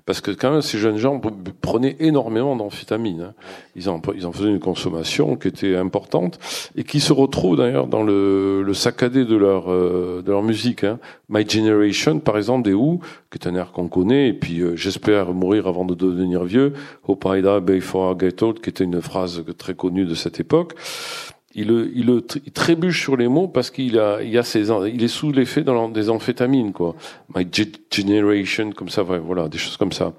[0.07, 1.21] parce que quand même ces jeunes gens
[1.61, 3.23] prenaient énormément d'amphétamines.
[3.23, 3.35] hein.
[3.77, 4.01] Ils en,
[4.33, 6.39] faisaient une consommation qui était importante
[6.77, 10.85] et qui se retrouve d'ailleurs dans le, saccadé de leur euh, musique.
[10.85, 10.99] Hein.
[11.29, 14.77] My Generation, par exemple, des Who, qui est un air qu'on connaît, et puis euh,
[14.77, 16.73] j'espère mourir avant de devenir vieux.
[17.07, 20.41] Hope I die before I get old, qui était une phrase très connue de cette
[20.41, 20.75] époque
[21.55, 24.71] il, le- il, le il trébuche sur les mots parce qu'il a, il a ses,
[24.71, 26.95] il est sous l'effet des amphétamines, quoi.
[27.35, 30.13] My Ge- Generation, comme ça, voilà, des choses comme ça.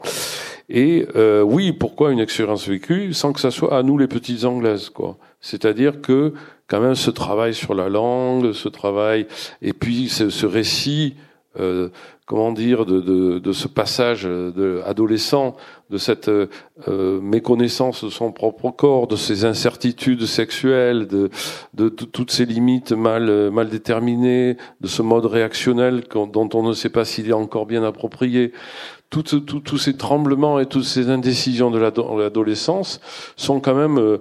[0.70, 4.46] Et euh, oui, pourquoi une expérience vécue sans que ça soit à nous les petites
[4.46, 5.18] anglaises, quoi?
[5.42, 6.34] C'est-à-dire que
[6.68, 9.26] quand même ce travail sur la langue, ce travail,
[9.62, 11.16] et puis ce, ce récit,
[11.60, 11.90] euh,
[12.26, 15.56] comment dire, de, de, de ce passage de adolescent,
[15.90, 16.48] de cette euh,
[16.88, 21.30] euh, méconnaissance de son propre corps, de ses incertitudes sexuelles, de,
[21.74, 26.74] de, toutes ces limites mal, euh, mal déterminées, de ce mode réactionnel dont on ne
[26.74, 28.54] sait pas s'il est encore bien approprié.
[29.10, 33.02] Tous ces tremblements et toutes ces indécisions de l'ado- l'adolescence
[33.36, 34.20] sont quand même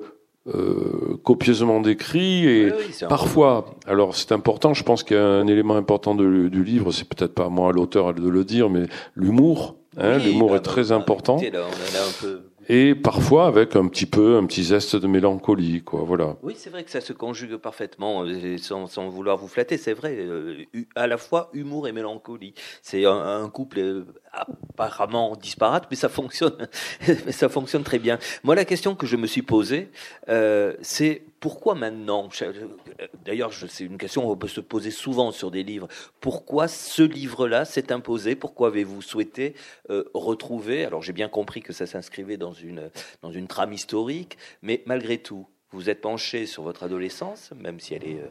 [0.48, 5.24] euh, copieusement décrits et Oui, oui, Parfois, alors c'est important, je pense qu'il y a
[5.24, 8.84] un élément important de- du livre, c'est peut-être pas moi l'auteur de le dire, mais
[9.14, 9.76] l'humour.
[9.98, 11.36] Hein, Oui, l'humour bah, est très bah, important.
[11.38, 12.40] écoutez, là, on en a un peu.
[12.72, 16.04] Et parfois avec un petit peu, un petit zeste de mélancolie, quoi.
[16.04, 16.36] Voilà.
[16.44, 20.14] Oui, c'est vrai que ça se conjugue parfaitement, euh, sans, vouloir vous flatter, c'est vrai,
[20.20, 20.54] euh,
[20.94, 22.54] à la fois humour et mélancolie.
[22.80, 26.68] C'est un, un couple euh, apparemment disparate, mais ça fonctionne,
[27.30, 28.20] ça fonctionne très bien.
[28.44, 29.90] Moi, la question que je me suis posée,
[30.28, 32.68] euh, c'est pourquoi maintenant euh,
[33.24, 35.88] D'ailleurs, c'est une question qu'on peut se poser souvent sur des livres.
[36.20, 38.36] Pourquoi ce livre-là s'est imposé?
[38.36, 39.54] Pourquoi avez-vous souhaité
[39.88, 40.84] euh, retrouver?
[40.84, 45.88] Alors, j'ai bien compris que ça s'inscrivait dans une trame historique, mais malgré tout, vous
[45.88, 48.28] êtes penché sur votre adolescence, même si elle est euh,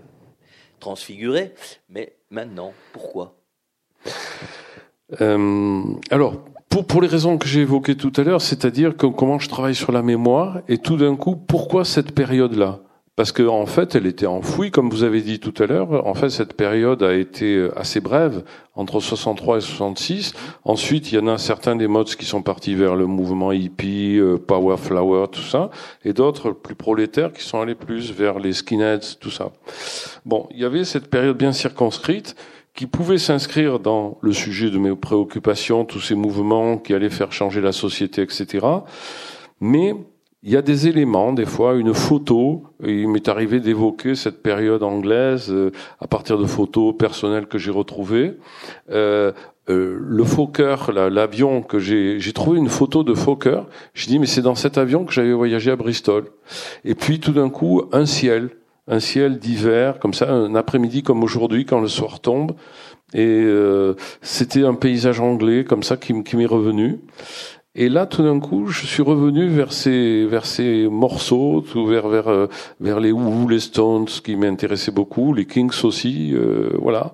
[0.80, 1.54] transfigurée.
[1.90, 3.36] Mais maintenant, pourquoi?
[6.12, 6.36] Alors,
[6.70, 10.04] pour, les raisons que j'ai évoquées tout à l'heure, c'est-à-dire comment je travaille sur la
[10.04, 12.82] mémoire, et tout d'un coup, pourquoi cette période-là?
[13.20, 16.08] Parce que en fait, elle était enfouie, comme vous avez dit tout à l'heure.
[16.08, 20.32] En fait, cette période a été euh, assez brève, entre 63 et 66.
[20.64, 24.18] Ensuite, il y en a certains des modes qui sont partis vers le mouvement hippie,
[24.18, 25.70] euh, power flower, tout ça,
[26.06, 29.52] et d'autres plus prolétaires qui sont allés plus vers les skinheads, tout ça.
[30.26, 32.38] Bon, il y avait cette période bien circonscrite
[32.74, 37.34] qui pouvait s'inscrire dans le sujet de mes préoccupations, tous ces mouvements qui allaient faire
[37.34, 38.66] changer la société, etc.
[39.60, 39.94] Mais
[40.42, 44.84] il y a des éléments, des fois, une photo, il m'est arrivé d'évoquer cette période
[44.84, 48.38] anglaise euh, à partir de photos personnelles que j'ai retrouvées.
[48.90, 49.34] Euh,
[49.70, 53.62] euh, le Fokker, la- l'avion que j'ai, j'ai trouvé une photo de Fokker.
[53.94, 56.26] Je dis mais c'est dans cet avion que j'avais voyagé à Bristol.
[56.86, 58.50] Et puis tout d'un coup un ciel,
[58.88, 62.54] un ciel d'hiver comme ça, un après-midi comme aujourd'hui quand le soir tombe.
[63.14, 67.00] Et euh, c'était un paysage anglais comme ça qui m'est revenu.
[67.82, 72.10] Et là, tout d'un coup, je suis revenu vers ces vers ces morceaux, tout vers
[72.10, 72.48] vers euh,
[72.82, 77.14] vers les Who, les Stones, qui m'intéressaient beaucoup, les Kings aussi, euh, voilà.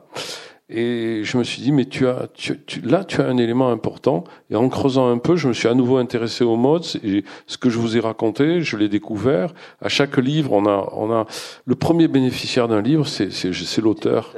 [0.67, 3.69] Et je me suis dit, mais tu as, tu, tu- là, tu as un élément
[3.69, 4.23] important.
[4.49, 6.83] Et en creusant un peu, je me suis à nouveau intéressé aux modes.
[6.83, 9.53] Ce que je vous ai raconté, je l'ai découvert.
[9.79, 11.27] À chaque livre, on a, on a
[11.65, 14.33] le premier bénéficiaire d'un livre, c'est, c'est, c'est l'auteur.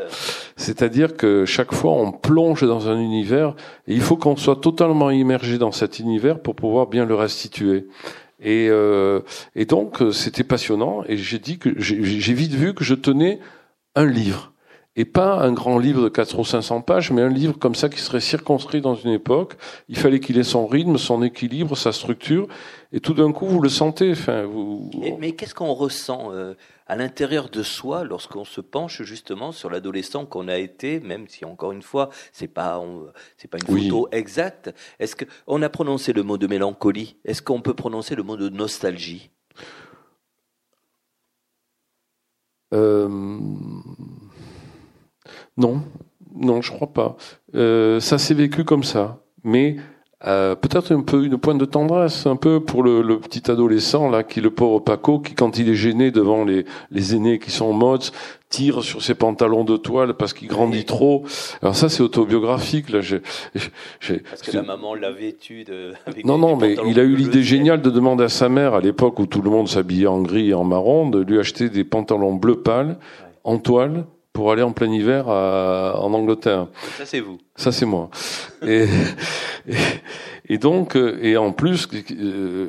[0.57, 3.55] C'est-à-dire que chaque fois, on plonge dans un univers
[3.87, 7.87] et il faut qu'on soit totalement immergé dans cet univers pour pouvoir bien le restituer.
[8.41, 9.21] Et, euh,
[9.55, 11.03] et donc, c'était passionnant.
[11.07, 13.39] Et j'ai dit que j'ai, j'ai vite vu que je tenais
[13.95, 14.51] un livre
[14.97, 17.87] et pas un grand livre de 400 ou 500 pages, mais un livre comme ça
[17.87, 19.53] qui serait circonscrit dans une époque.
[19.89, 22.47] Il fallait qu'il ait son rythme, son équilibre, sa structure,
[22.91, 24.11] et tout d'un coup, vous le sentez.
[24.11, 24.89] Enfin, vous...
[25.19, 26.55] Mais qu'est-ce qu'on ressent euh,
[26.87, 31.45] à l'intérieur de soi lorsqu'on se penche justement sur l'adolescent qu'on a été, même si
[31.45, 32.81] encore une fois, c'est pas,
[33.37, 33.89] c'est pas une Oui.
[33.89, 34.73] photo exacte.
[34.99, 37.17] Est-ce que on a prononcé le mot de mélancolie?
[37.23, 39.29] Est-ce qu'on peut prononcer le mot de nostalgie?
[42.73, 43.07] Euh,
[45.57, 45.81] Non,
[46.35, 47.17] non, je crois pas.
[47.55, 49.77] Euh, ça s'est vécu comme ça, mais
[50.25, 54.09] euh, peut-être un peu une pointe de tendresse, un peu pour le, le, petit adolescent
[54.09, 57.51] là, qui le pauvre Paco, qui quand il est gêné devant les, les aînés qui
[57.51, 58.03] sont en mode,
[58.49, 61.23] tire sur ses pantalons de toile parce qu'il grandit trop.
[61.61, 63.01] Alors ça, c'est autobiographique là.
[63.01, 63.21] J'ai,
[64.01, 65.93] parce que la maman l'a vêtu de.
[66.07, 68.81] Avec non, non, mais il a eu l'idée géniale de demander à sa mère, à
[68.81, 71.83] l'époque où tout le monde s'habillait en gris et en marron, de lui acheter des
[71.83, 72.97] pantalons bleu pâle
[73.43, 74.05] en toile
[74.37, 76.67] pour aller en plein hiver à, en Angleterre.
[76.95, 77.39] Ça c'est vous.
[77.55, 78.11] Ça c'est moi.
[78.61, 78.85] et,
[80.47, 82.67] et, donc et en plus euh,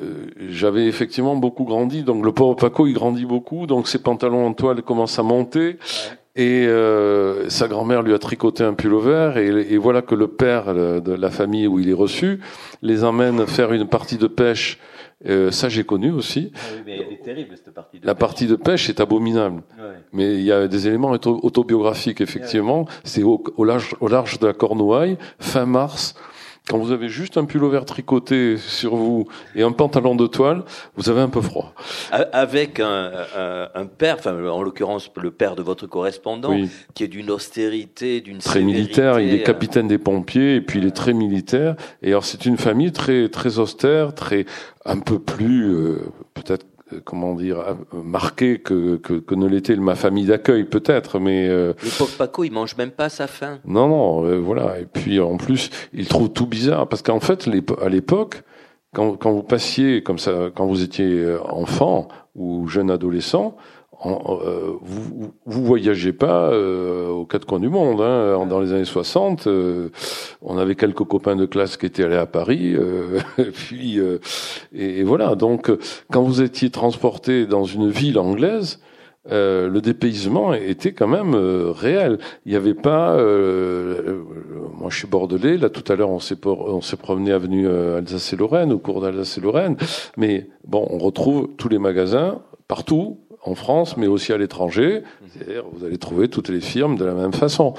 [0.49, 2.05] j'avais effectivement beaucoup grandi.
[2.05, 3.67] Donc le pauvre Paco il grandit beaucoup.
[3.67, 5.77] Donc ses pantalons en toile commencent à monter.
[6.37, 10.29] Et euh, sa grand-mère lui a tricoté un pull vert et, et, voilà que le
[10.29, 12.41] père de la famille où il est reçu
[12.81, 14.79] les emmène faire une partie de pêche
[15.27, 16.53] euh, ça, j'ai connu aussi.
[16.55, 19.63] Ah oui, mais elle est terrible, cette partie de La partie de pêche est abominable.
[19.77, 19.97] Ouais.
[20.13, 22.87] Mais il y a des éléments autobiographiques, effectivement.
[23.03, 26.15] C'est au, au, large, au large de la Cornouaille, fin mars
[26.69, 30.63] quand vous avez juste un pull vert tricoté sur vous et un pantalon de toile,
[30.97, 31.73] vous avez un peu froid.
[32.33, 36.55] Avec un, un, un père, enfin en l'occurrence le père de votre correspondant,
[36.95, 39.19] qui est d'une austérité, d'une très militaire.
[39.19, 41.75] Il est euh, capitaine des pompiers et puis il est très militaire.
[42.03, 44.45] Et alors c'est une famille très très austère, très
[44.85, 46.01] un peu plus euh,
[46.35, 46.67] peut-être
[47.05, 51.73] comment dire, euh, marqué que, que, que ne l'était ma famille d'accueil peut-être, mais euh,
[51.83, 53.59] le pauvre Paco, il mange même pas sa faim.
[53.65, 54.79] Non, non, euh, voilà.
[54.81, 57.49] Et puis en plus, il trouve tout bizarre parce qu'en fait,
[57.81, 58.43] à l'époque,
[58.95, 63.57] quand, quand vous passiez comme ça, quand vous étiez enfant ou jeune adolescent,
[64.07, 68.01] euh, vous, vous voyagez pas euh, aux quatre coins du monde.
[68.01, 68.47] Hein.
[68.47, 69.89] Dans les années 60, euh,
[70.41, 72.77] on avait quelques copains de classe qui étaient allés à Paris.
[73.39, 73.99] et puis,
[74.73, 75.35] et, voilà.
[75.35, 75.71] Donc,
[76.13, 78.81] quand vous étiez transporté dans une ville anglaise,
[79.31, 82.19] euh, le dépaysement était quand même réel.
[82.47, 83.15] Il n'y avait pas.
[83.17, 84.23] Euh,
[84.79, 85.59] moi, je suis bordelais.
[85.59, 89.01] Là, tout à l'heure, on s'est on s'est promené avenue Alsace et Lorraine, au cours
[89.01, 89.77] d'Alsace et Lorraine.
[90.17, 95.03] Mais bon, on retrouve tous les magasins partout en France, mais aussi à l'étranger.
[95.33, 97.75] C'est-à-dire, vous allez trouver toutes les firmes de la même façon.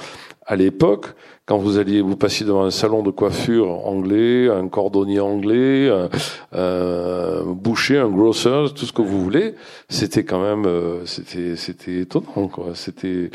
[0.46, 1.14] À l'époque,
[1.46, 5.90] quand vous alliez, vous passiez devant un salon de coiffure anglais, un cordonnier anglais,
[6.52, 9.54] un, boucher, un grocer, tout ce que vous voulez,
[9.88, 12.68] c'était quand même, euh, c'était, c'était étonnant, quoi.
[12.74, 13.30] C'était,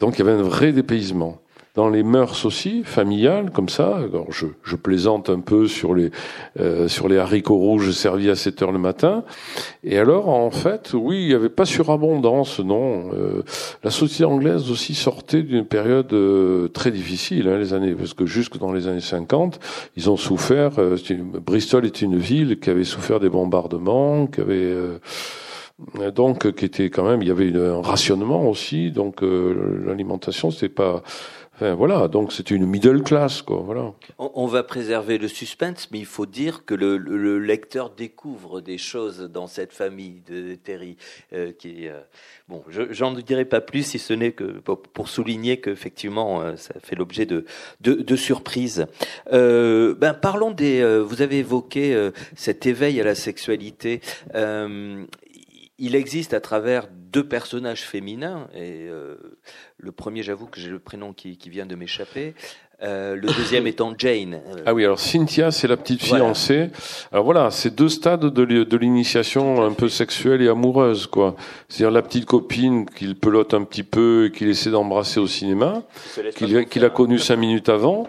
[0.00, 1.38] donc il y avait un vrai dépaysement
[1.76, 3.98] dans les mœurs aussi familiales comme ça.
[3.98, 6.10] Alors je, je plaisante un peu sur les
[6.58, 9.24] euh, sur les haricots rouges servis à 7 heures le matin.
[9.84, 13.10] Et alors en fait, oui, il n'y avait pas surabondance, non.
[13.12, 13.42] Euh,
[13.84, 18.24] la société anglaise aussi sortait d'une période euh, très difficile, hein, les années parce que
[18.24, 19.60] jusque dans les années 50,
[19.96, 20.72] ils ont souffert.
[21.44, 24.74] Bristol est une ville qui avait souffert des bombardements, qui avait
[26.14, 31.02] donc qui était quand même il y avait un rationnement aussi donc l'alimentation c'était pas
[31.60, 33.62] Voilà, donc c'est une middle class, quoi.
[33.64, 33.94] Voilà.
[34.18, 38.76] On, va préserver le suspense, mais il faut dire que le, le, lecteur découvre des
[38.76, 40.96] choses dans cette famille de Terry,
[41.32, 42.00] euh, qui euh,
[42.48, 46.94] bon, j'en dirai pas plus, si ce n'est que pour, souligner qu'effectivement, euh, ça fait
[46.94, 47.46] l'objet de,
[47.80, 48.86] de, de surprises.
[49.32, 50.84] Euh, ben, parlons des.
[51.06, 54.00] vous avez évoqué cet éveil à la sexualité
[55.78, 59.16] il existe à travers deux personnages féminins, et euh,
[59.78, 62.34] le premier, j'avoue que j'ai le prénom qui, qui vient de m'échapper,
[62.82, 64.40] euh, le deuxième étant Jane.
[64.66, 66.70] Ah oui, alors Cynthia, c'est la petite fiancée.
[67.12, 71.36] Alors voilà, c'est deux stades de l'initiation un peu sexuelle et amoureuse, quoi.
[71.68, 75.82] C'est-à-dire la petite copine qu'il pelote un petit peu et qu'il essaie d'embrasser au cinéma,
[76.36, 78.08] qu'il a connu cinq minutes avant.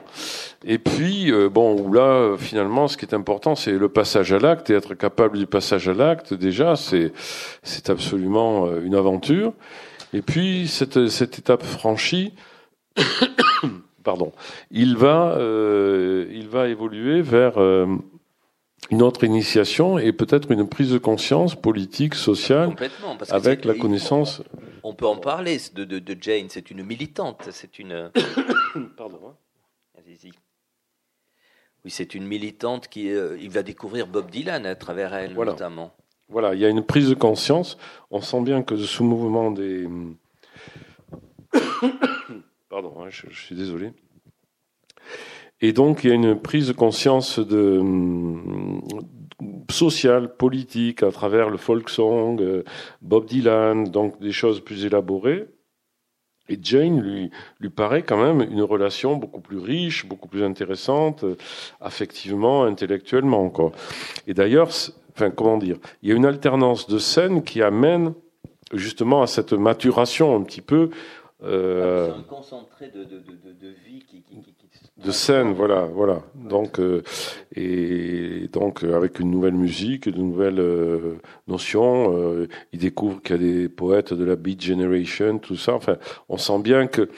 [0.65, 4.39] Et puis, euh, bon, où là, finalement, ce qui est important, c'est le passage à
[4.39, 6.33] l'acte et être capable du passage à l'acte.
[6.33, 7.13] Déjà, c'est
[7.63, 9.53] c'est absolument euh, une aventure.
[10.13, 12.33] Et puis, cette, cette étape franchie,
[14.03, 14.31] pardon,
[14.71, 17.87] il va euh, il va évoluer vers euh,
[18.89, 22.75] une autre initiation et peut-être une prise de conscience politique, sociale,
[23.29, 24.41] avec la connaissance.
[24.83, 26.47] On peut en parler de, de, de Jane.
[26.49, 27.49] C'est une militante.
[27.51, 28.11] C'est une.
[28.97, 29.19] Pardon.
[29.27, 29.35] Hein.
[29.97, 30.31] Allez-y.
[31.83, 35.93] Oui, c'est une militante qui euh, il va découvrir Bob Dylan à travers elle, notamment.
[36.29, 37.77] Voilà, il y a une prise de conscience.
[38.11, 39.87] On sent bien que ce mouvement des.
[42.69, 43.93] Pardon, hein, je, suis désolé.
[45.61, 47.81] Et donc, il y a une prise de conscience de,
[49.71, 52.63] sociale, politique, à travers le folk song, euh,
[53.01, 55.47] Bob Dylan, donc des choses plus élaborées.
[56.49, 61.23] Et Jane lui, lui paraît quand même une relation beaucoup plus riche, beaucoup plus intéressante,
[61.23, 61.35] euh,
[61.81, 63.49] affectivement, intellectuellement.
[63.49, 63.71] Quoi.
[64.27, 64.71] Et d'ailleurs,
[65.17, 68.13] enfin, comment dire, il y a une alternance de scènes qui amène
[68.73, 70.91] justement à cette maturation un petit peu.
[71.43, 74.53] Euh, un concentré de, de, de, de vie qui, qui, qui,
[75.03, 76.23] de scène, voilà, voilà.
[76.33, 77.03] Donc euh,
[77.55, 83.35] et donc euh, avec une nouvelle musique, de nouvelles euh, notions, euh, il découvre qu'il
[83.35, 85.73] y a des poètes de la Beat Generation, tout ça.
[85.75, 85.97] Enfin,
[86.29, 87.09] on sent bien que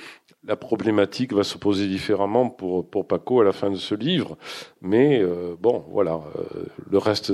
[0.45, 4.37] la problématique va se poser différemment pour, pour Paco à la fin de ce livre.
[4.81, 7.33] Mais euh, bon, voilà, euh, le reste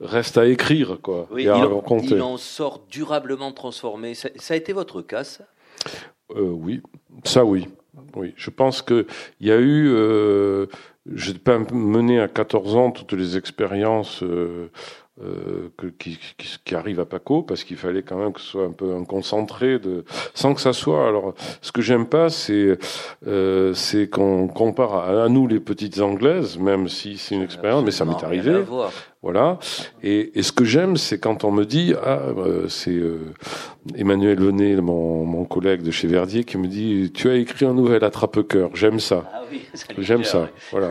[0.00, 1.28] reste à écrire, quoi.
[1.30, 4.14] Oui, il, en, il, en, sort durablement transformé.
[4.14, 5.44] Ça, ça a été votre cas, ça?
[6.34, 6.82] Euh, Oui,
[7.24, 7.68] ça oui.
[8.14, 9.06] Oui, je pense que
[9.40, 9.88] il y a eu.
[9.88, 10.66] Euh,
[11.06, 14.22] je n'ai pas mené à 14 ans toutes les expériences
[15.20, 18.46] euh, que, qui, qui, qui, arrive à Paco parce qu'il fallait quand même que ce
[18.46, 20.04] soit un peu un concentré de
[20.34, 21.08] sans que ça soit.
[21.08, 22.78] Alors ce que j'aime pas c'est
[23.26, 27.84] euh, c'est qu'on compare à, à, nous les petites anglaises même si c'est une expérience
[27.84, 28.62] mais ça m'est arrivé.
[29.20, 29.58] Voilà.
[30.04, 33.34] Et, et, ce que j'aime c'est quand on me dit ah euh, c'est euh,
[33.96, 37.74] Emmanuel Venet mon, mon collègue de chez Verdier qui me dit tu as écrit un
[37.74, 38.70] nouvel attrape-cœur.
[38.74, 39.66] J'aime ça, ah oui,
[39.98, 40.48] j'aime ça.
[40.70, 40.90] voilà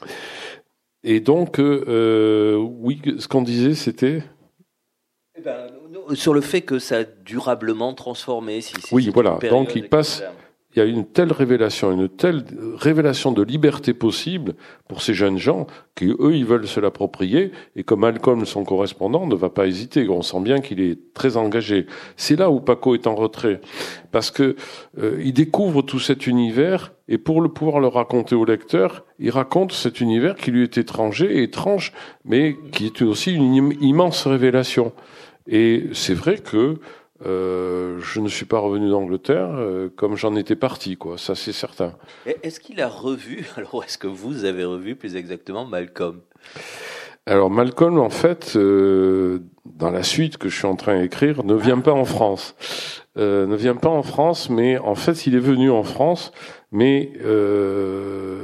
[1.02, 4.22] et donc, euh, oui, ce qu'on disait, c'était
[5.36, 5.68] eh ben,
[6.14, 8.60] sur le fait que ça a durablement transformé.
[8.60, 9.38] Si, si oui, voilà.
[9.48, 10.22] Donc, il passe.
[10.74, 12.44] Il y a une telle révélation, une telle
[12.76, 14.54] révélation de liberté possible
[14.88, 15.66] pour ces jeunes gens
[15.96, 17.50] qui, eux, ils veulent se l'approprier.
[17.74, 20.08] Et comme Malcolm, son correspondant, ne va pas hésiter.
[20.08, 21.86] On sent bien qu'il est très engagé.
[22.16, 23.60] C'est là où Paco est en retrait.
[24.12, 24.54] Parce que
[24.98, 29.30] euh, il découvre tout cet univers et pour le pouvoir le raconter au lecteur, il
[29.30, 31.92] raconte cet univers qui lui est étranger et étrange,
[32.24, 34.92] mais qui est aussi une immense révélation.
[35.48, 36.78] Et c'est vrai que
[37.26, 41.18] euh, je ne suis pas revenu d'Angleterre euh, comme j'en étais parti, quoi.
[41.18, 41.94] Ça, c'est certain.
[42.26, 46.20] Est-ce qu'il a revu, alors est-ce que vous avez revu plus exactement Malcolm?
[47.26, 51.54] Alors Malcolm, en fait, euh, dans la suite que je suis en train d'écrire, ne
[51.54, 52.56] vient pas en France.
[53.18, 56.32] Euh, ne vient pas en France, mais en fait, il est venu en France,
[56.72, 58.38] mais euh,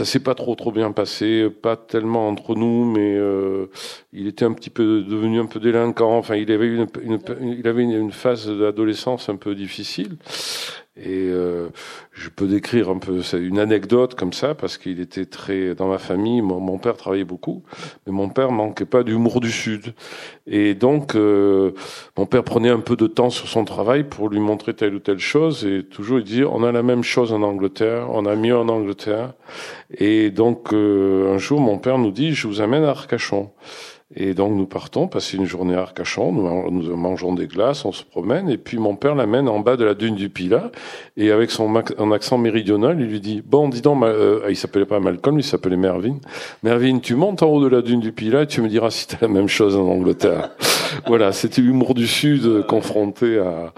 [0.00, 3.66] ça s'est pas trop trop bien passé, pas tellement entre nous, mais euh,
[4.14, 6.16] il était un petit peu devenu un peu délinquant.
[6.16, 7.18] Enfin, il avait une, une
[7.58, 10.16] il avait une, une phase d'adolescence un peu difficile.
[10.96, 11.68] Et euh,
[12.10, 15.98] je peux décrire un peu une anecdote comme ça parce qu'il était très dans ma
[15.98, 16.42] famille.
[16.42, 17.62] Mon, père travaillait beaucoup,
[18.06, 19.94] mais mon père manquait pas d'humour du sud.
[20.48, 21.72] Et donc euh,
[22.18, 24.98] mon père prenait un peu de temps sur son travail pour lui montrer telle ou
[24.98, 25.64] telle chose.
[25.64, 28.68] Et toujours il disait on a la même chose en Angleterre, on a mieux en
[28.68, 29.34] Angleterre.
[29.96, 33.50] Et donc euh, un jour mon père nous dit je vous amène à Arcachon.
[34.16, 38.02] Et donc nous partons, passer une journée à Arcachon, nous, mangeons des glaces, on se
[38.02, 40.72] promène, et puis mon père l'amène en bas de la dune du Pilat,
[41.16, 44.84] et avec son un accent méridional, il lui dit, bon, dis donc, euh, il s'appelait
[44.84, 46.16] pas Malcolm, il s'appelait Mervyn.
[46.64, 49.06] Mervyn, tu montes en haut de la dune du Pilat, et tu me diras si
[49.08, 50.50] c'est la même chose en Angleterre.
[51.06, 53.72] voilà, c'était l'humour du Sud euh, confronté à...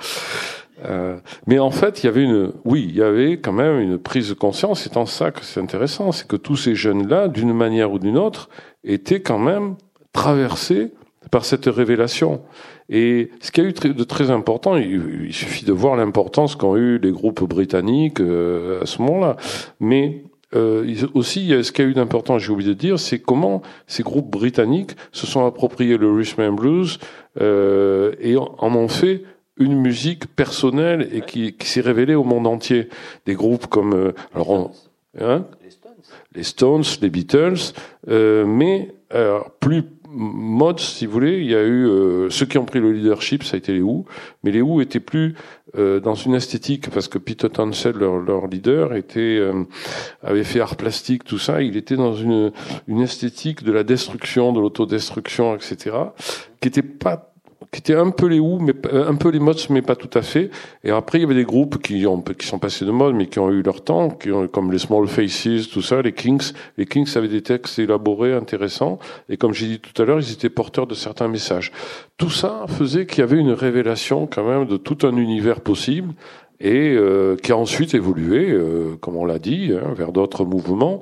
[0.84, 3.98] Euh, mais en fait, il y avait une, oui, il y avait quand même une
[3.98, 4.80] prise de conscience.
[4.82, 8.18] C'est en ça que c'est intéressant, c'est que tous ces jeunes-là, d'une manière ou d'une
[8.18, 8.48] autre,
[8.82, 9.76] étaient quand même
[10.12, 10.92] traversé
[11.30, 12.42] par cette révélation.
[12.88, 16.98] Et ce qui a eu de très important, il, suffit de voir l'importance qu'ont eu
[16.98, 19.36] les groupes britanniques euh, à ce moment-là.
[19.80, 20.84] Mais euh,
[21.14, 24.92] aussi, ce qui a eu d'important, j'ai oublié de dire, c'est comment ces groupes britanniques
[25.12, 26.98] se sont appropriés le rhythm and blues
[27.40, 29.22] euh, et en, ont fait
[29.56, 32.88] une musique personnelle et qui, qui s'est révélée au monde entier.
[33.26, 34.70] Des groupes comme euh, alors on,
[35.18, 35.46] hein,
[36.34, 37.72] les Stones, les Beatles,
[38.08, 38.94] euh, mais
[39.60, 42.92] plus mode, si vous voulez, il y a eu euh, ceux qui ont pris le
[42.92, 44.04] leadership, ça a été les Who,
[44.44, 45.34] mais les Who étaient plus
[45.76, 49.64] euh, dans une esthétique parce que Peter Townsend, leur, leur leader, était euh,
[50.22, 51.62] avait fait art plastique, tout ça.
[51.62, 52.52] Il était dans une
[52.86, 55.96] une esthétique de la destruction, de l'autodestruction, etc.,
[56.60, 57.31] qui était pas
[57.72, 60.20] qui étaient un peu les ou, mais un peu les mods, mais pas tout à
[60.20, 60.50] fait.
[60.84, 63.26] Et après, il y avait des groupes qui ont qui sont passés de mode, mais
[63.26, 66.52] qui ont eu leur temps, qui ont comme les Small Faces, tout ça, les Kings.
[66.76, 68.98] Les Kings avaient des textes élaborés, intéressants,
[69.30, 71.72] et comme j'ai dit tout à l'heure, ils étaient porteurs de certains messages.
[72.18, 76.12] Tout ça faisait qu'il y avait une révélation quand même de tout un univers possible
[76.60, 81.00] et euh, qui a ensuite évolué, euh, comme on l'a dit, hein, vers d'autres mouvements,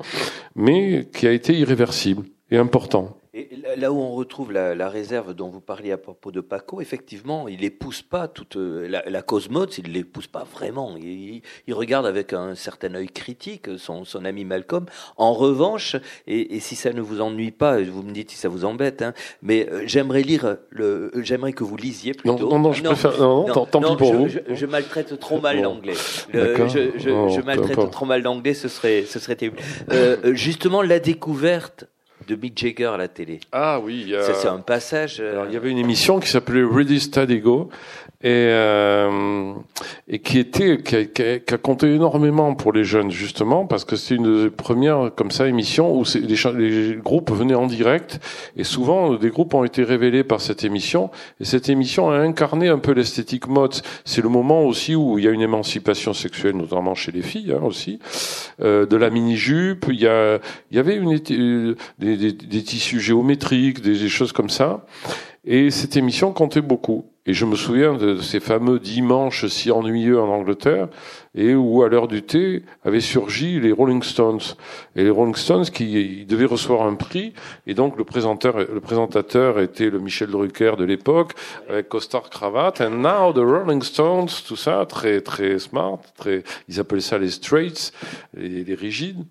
[0.54, 3.19] mais qui a été irréversible et important.
[3.32, 6.80] Et là où on retrouve la, la, réserve dont vous parliez à propos de Paco,
[6.80, 10.96] effectivement, il n'épouse pas toute la, la cause mode, il ne l'épouse pas vraiment.
[10.96, 14.86] Il, il, regarde avec un certain œil critique son, son ami Malcolm.
[15.16, 15.94] En revanche,
[16.26, 19.00] et, et, si ça ne vous ennuie pas, vous me dites si ça vous embête,
[19.00, 22.36] hein, mais euh, j'aimerais lire, le, j'aimerais que vous lisiez plutôt.
[22.36, 23.16] Non, non, non je non, préfère.
[23.16, 24.28] Non, non, tant pis pour je, vous.
[24.28, 25.94] Je, je, maltraite trop mal l'anglais.
[26.34, 29.58] Je, je, maltraite trop mal l'anglais, ce serait, ce serait terrible.
[29.92, 31.86] Euh, justement, la découverte
[32.30, 33.40] de Mick Jagger à la télé.
[33.52, 34.22] Ah oui, il y a...
[34.22, 35.18] Ça, c'est un passage.
[35.20, 37.70] euh, Alors, il y avait une émission qui s'appelait Ready Steady Go
[38.22, 39.52] et, euh,
[40.08, 43.64] et qui était qui a, qui a- qui a compté énormément pour les jeunes justement
[43.66, 47.54] parce que c'était une des premières comme ça émissions où c'est- les, les groupes venaient
[47.54, 48.20] en direct
[48.56, 51.10] et souvent des groupes ont été révélés par cette émission
[51.40, 53.74] et cette émission a incarné un peu l'esthétique mode.
[54.04, 57.52] C'est le moment aussi où il y a une émancipation sexuelle notamment chez les filles
[57.56, 58.00] hein, aussi
[58.60, 59.86] euh, de la mini jupe.
[59.88, 60.38] Il y a
[60.70, 64.84] il y avait une euh, des, des, des tissus géométriques, des choses comme ça.
[65.46, 67.06] Et cette émission comptait beaucoup.
[67.26, 70.88] Et je me souviens de ces fameux dimanches si ennuyeux en Angleterre,
[71.34, 74.40] et où à l'heure du thé avaient surgi les Rolling Stones.
[74.96, 77.34] Et les Rolling Stones qui devaient recevoir un prix,
[77.66, 81.32] et donc le présentateur, le présentateur était le Michel Drucker de l'époque,
[81.68, 82.80] avec costard cravate.
[82.80, 87.30] And now the Rolling Stones, tout ça, très très smart, très, ils appelaient ça les
[87.30, 87.92] straights,
[88.34, 89.24] les rigides.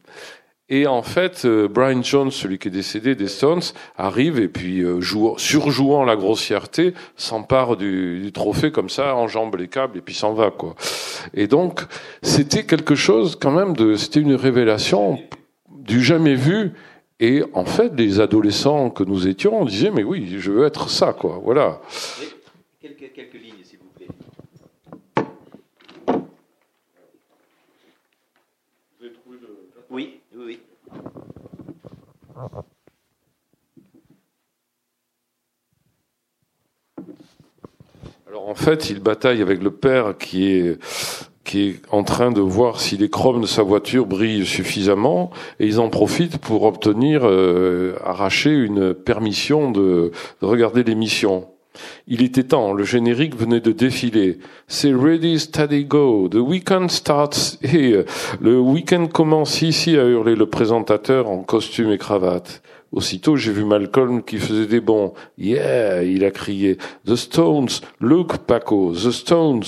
[0.72, 3.62] Et en fait, euh, Brian Jones, celui qui est décédé des Stones,
[3.98, 9.56] arrive et puis euh, joue- surjouant la grossièreté, s'empare du, du trophée comme ça, enjambe
[9.56, 10.76] les câbles et puis s'en va quoi.
[11.34, 11.82] Et donc,
[12.22, 15.18] c'était quelque chose quand même de, c'était une révélation
[15.70, 16.74] du jamais vu.
[17.20, 20.90] Et en fait, les adolescents que nous étions, on disait mais oui, je veux être
[20.90, 21.42] ça quoi.
[21.44, 21.82] Voilà.
[22.80, 24.08] Quelques, quelques lignes, s'il vous plaît.
[29.90, 30.60] Oui, oui, oui.
[38.28, 40.80] Alors en fait, il bataille avec le père qui est
[41.44, 45.66] qui est en train de voir si les chromes de sa voiture brillent suffisamment et
[45.66, 50.12] ils en profitent pour obtenir euh, arracher une permission de,
[50.42, 51.48] de regarder l'émission.
[52.08, 54.40] Il était temps, le générique venait de défiler.
[54.68, 56.28] C'est Ready, Steady, Go.
[56.30, 58.06] The weekend starts here.
[58.42, 62.62] Le week-end commence ici, a hurlé le présentateur en costume et cravate.
[62.92, 65.14] Aussitôt, j'ai vu Malcolm qui faisait des bons.
[65.38, 66.78] Yeah, il a crié.
[67.06, 67.70] The Stones.
[68.00, 68.94] Look, Paco.
[68.94, 69.64] The Stones.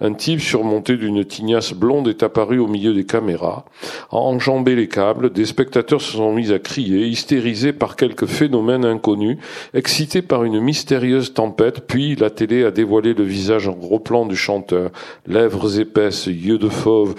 [0.00, 3.64] Un type surmonté d'une tignasse blonde est apparu au milieu des caméras.
[4.10, 8.84] A enjambé les câbles, des spectateurs se sont mis à crier, hystérisés par quelques phénomènes
[8.84, 9.38] inconnus,
[9.72, 14.26] excités par une mystérieuse tempête, puis la télé a dévoilé le visage en gros plan
[14.26, 14.90] du chanteur.
[15.26, 17.14] Lèvres épaisses, yeux de fauve,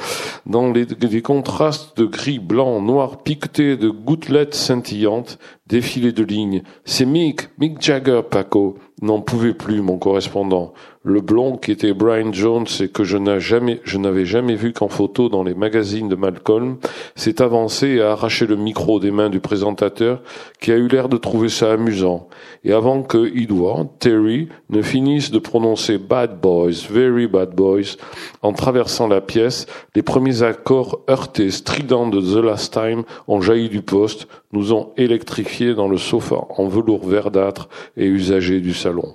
[0.46, 6.64] dans les, des contrastes de gris, blanc, noir, piquetés de gouttelettes scintillantes, défilé de lignes.
[6.86, 8.78] C'est Mick, Mick Jagger, Paco.
[9.02, 10.74] N'en pouvait plus, mon correspondant.
[11.08, 15.44] Le blond qui était Brian Jones et que je n'avais jamais, vu qu'en photo dans
[15.44, 16.78] les magazines de Malcolm,
[17.16, 20.24] s'est avancé et a arraché le micro des mains du présentateur
[20.60, 22.28] qui a eu l'air de trouver ça amusant.
[22.64, 27.98] Et avant que Edward, Terry, ne finisse de prononcer Bad Boys, Very Bad Boys,
[28.42, 33.70] en traversant la pièce, les premiers accords heurtés, stridents de The Last Time ont jailli
[33.70, 39.14] du poste, nous ont électrifiés dans le sofa en velours verdâtre et usagé du salon.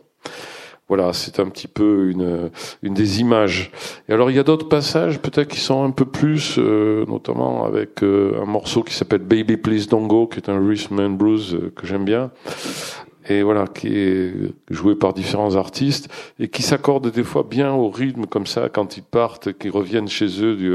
[0.90, 2.50] Voilà, c'est un petit peu une,
[2.82, 3.70] une des images.
[4.08, 7.64] Et alors il y a d'autres passages peut-être qui sont un peu plus, euh, notamment
[7.64, 11.10] avec euh, un morceau qui s'appelle Baby Please Don't Go, qui est un rhythm and
[11.10, 12.32] blues euh, que j'aime bien.
[13.28, 14.32] Et voilà, qui est
[14.68, 16.08] joué par différents artistes
[16.40, 20.08] et qui s'accorde des fois bien au rythme comme ça quand ils partent, qu'ils reviennent
[20.08, 20.56] chez eux.
[20.56, 20.72] Du,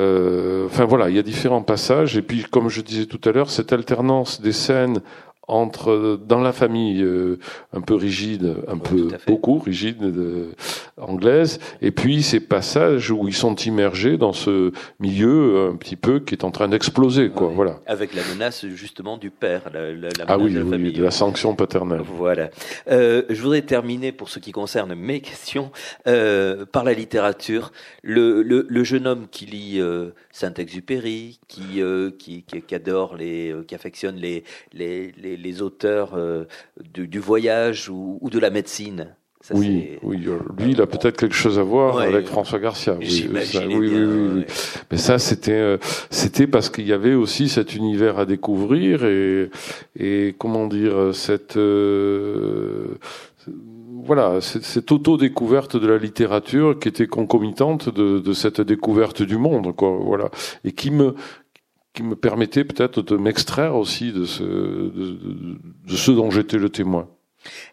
[0.00, 2.18] euh, enfin voilà, il y a différents passages.
[2.18, 5.00] Et puis, comme je disais tout à l'heure, cette alternance des scènes
[5.48, 7.38] entre dans la famille euh,
[7.72, 10.48] un peu rigide, un peu beaucoup rigide de,
[11.08, 15.96] anglaise, et puis ces passages où ils sont immergés dans ce milieu euh, un petit
[15.96, 17.48] peu qui est en train d'exploser, quoi.
[17.48, 17.54] Ouais.
[17.54, 17.80] Voilà.
[17.86, 20.92] Avec la menace justement du père, la, la, la Ah oui, de la oui, famille.
[20.92, 22.02] de la sanction paternelle.
[22.04, 22.50] Voilà.
[22.90, 25.70] Euh, je voudrais terminer pour ce qui concerne mes questions
[26.06, 27.72] euh, par la littérature.
[28.02, 33.16] Le, le, le jeune homme qui lit euh, Saint-Exupéry, qui, euh, qui, qui, qui adore
[33.16, 36.44] les, euh, qui affectionne les, les, les, les auteurs euh,
[36.92, 39.14] du, du voyage ou, ou de la médecine.
[39.44, 42.58] Ça, oui, oui, euh, lui, il a peut-être quelque chose à voir Ouais, avec François
[42.58, 42.96] Garcia.
[42.98, 44.44] Oui, ça, oui, bien, oui, oui.
[44.90, 45.76] Mais ça, c'était, euh,
[46.08, 49.50] c'était parce qu'il y avait aussi cet univers à découvrir et,
[50.00, 52.96] et comment dire, cette, euh,
[54.02, 59.76] voilà, cette, auto-découverte de la littérature qui était concomitante de, de cette découverte du monde,
[59.76, 60.30] quoi, voilà,
[60.64, 61.16] et qui me,
[61.92, 65.58] qui me permettait peut-être de m'extraire aussi de ce, de
[65.96, 67.08] ce dont j'étais le témoin.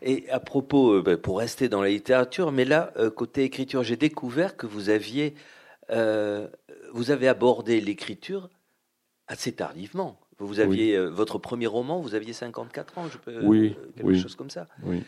[0.02, 3.84] Et à propos, euh, ben, pour rester dans la littérature, mais là, euh, côté écriture,
[3.84, 5.36] j'ai découvert que vous aviez,
[5.90, 6.48] euh,
[6.94, 8.50] vous avez abordé l'écriture
[9.28, 10.20] assez tardivement.
[10.40, 14.20] Vous aviez votre premier roman, vous aviez 54 ans, je peux, Oui, quelque oui.
[14.20, 14.68] chose comme ça.
[14.84, 15.04] Oui.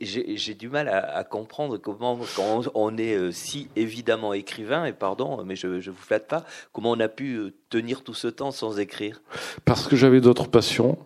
[0.00, 5.44] J'ai du mal à, à comprendre comment, quand on, est si évidemment écrivain, et pardon,
[5.44, 8.80] mais je ne vous flatte pas, comment on a pu tenir tout ce temps sans
[8.80, 9.22] écrire.
[9.64, 10.98] Parce que j'avais d'autres passions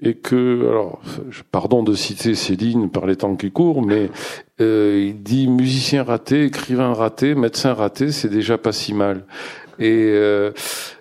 [0.00, 1.00] et que, alors,
[1.50, 4.10] pardon de citer Céline par les temps qui courent, mais
[4.60, 9.24] euh, il dit musicien raté, écrivain raté, médecin raté, c'est déjà pas si mal.
[9.78, 10.52] Et euh,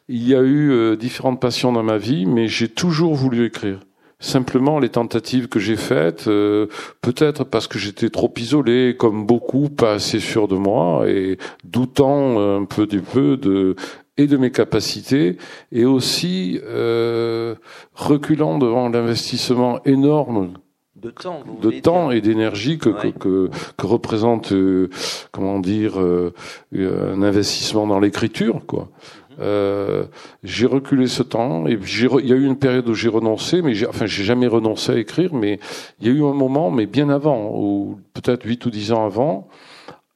[0.08, 3.80] il y a eu euh, différentes passions dans ma vie, mais j'ai toujours voulu écrire.
[4.20, 6.68] Simplement, les tentatives que j'ai faites, euh,
[7.02, 12.40] peut-être parce que j'étais trop isolé, comme beaucoup, pas assez sûr de moi, et doutant
[12.40, 13.76] un peu du peu de
[14.18, 15.38] et de mes capacités,
[15.72, 17.56] et aussi euh,
[17.94, 20.54] reculant devant l'investissement énorme
[20.96, 24.90] de temps, de temps et d'énergie que, que, que, que, représente, euh,
[25.32, 26.34] comment dire, euh,
[26.74, 28.90] un investissement dans l'écriture, quoi.
[29.30, 29.36] Mhm.
[29.42, 30.06] Euh,
[30.44, 33.74] j'ai reculé ce temps et il y a eu une période où j'ai renoncé, mais
[33.74, 35.60] j'ai, enfin j'ai jamais renoncé à écrire, mais
[36.00, 39.06] il y a eu un moment, mais bien avant, ou peut-être huit ou dix ans
[39.06, 39.50] avant,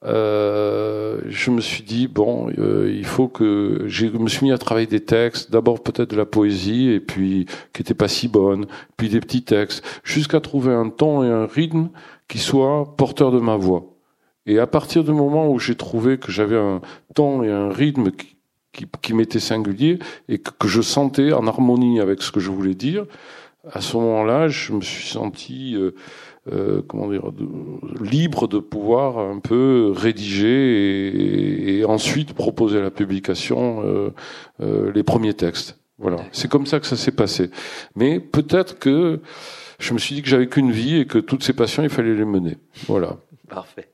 [0.04, 4.58] euh, je me suis dit bon, euh, il faut que je me suis mis à
[4.58, 8.66] travailler des textes, d'abord peut-être de la poésie et puis qui était pas si bonne,
[8.96, 11.90] puis des petits textes, jusqu'à trouver un ton et un rythme
[12.28, 13.84] qui soit porteur de ma voix.
[14.46, 16.80] Et à partir du moment où j'ai trouvé que j'avais un
[17.14, 18.36] ton et un rythme qui,
[18.72, 19.98] qui, qui m'était singulier
[20.28, 23.04] et que, que, je sentais en harmonie avec ce que je voulais dire,
[23.70, 25.94] à ce moment-là, je me suis senti euh,
[26.48, 27.46] euh, comment dire, de,
[28.02, 34.10] libre de pouvoir un peu rédiger et, et ensuite proposer à la publication euh,
[34.60, 35.78] euh, les premiers textes.
[35.98, 37.50] Voilà, c'est comme ça que ça s'est passé.
[37.94, 39.20] Mais peut-être que
[39.78, 42.14] je me suis dit que j'avais qu'une vie et que toutes ces passions, il fallait
[42.14, 42.56] les mener.
[42.86, 43.18] Voilà.
[43.46, 43.90] Parfait.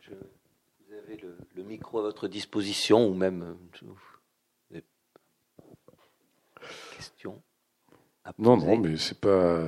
[0.00, 3.56] Je, vous avez le, le, micro à votre disposition ou même
[8.38, 9.64] Non, non, mais c'est pas.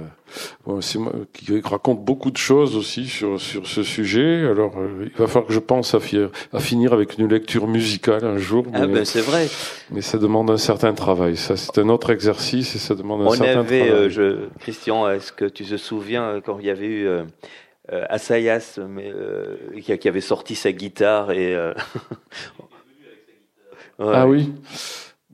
[1.33, 4.45] Qui raconte beaucoup de choses aussi sur sur ce sujet.
[4.49, 6.19] Alors, euh, il va falloir que je pense à, fi
[6.53, 8.64] à, finir avec une lecture musicale un jour.
[8.73, 9.47] Ah, mais, ah ben c'est vrai.
[9.93, 11.37] Mais ça demande un certain travail.
[11.37, 14.07] Ça, c'est un autre exercice et ça demande un On certain avait, travail.
[14.07, 17.23] Euh, je, Christian, est-ce que tu te souviens euh, quand il y avait eu euh,
[17.89, 19.12] Assayas, mais
[19.81, 21.57] qui, qui, avait sorti sa guitare et.
[21.57, 21.75] ouais.
[23.99, 24.53] Ah oui.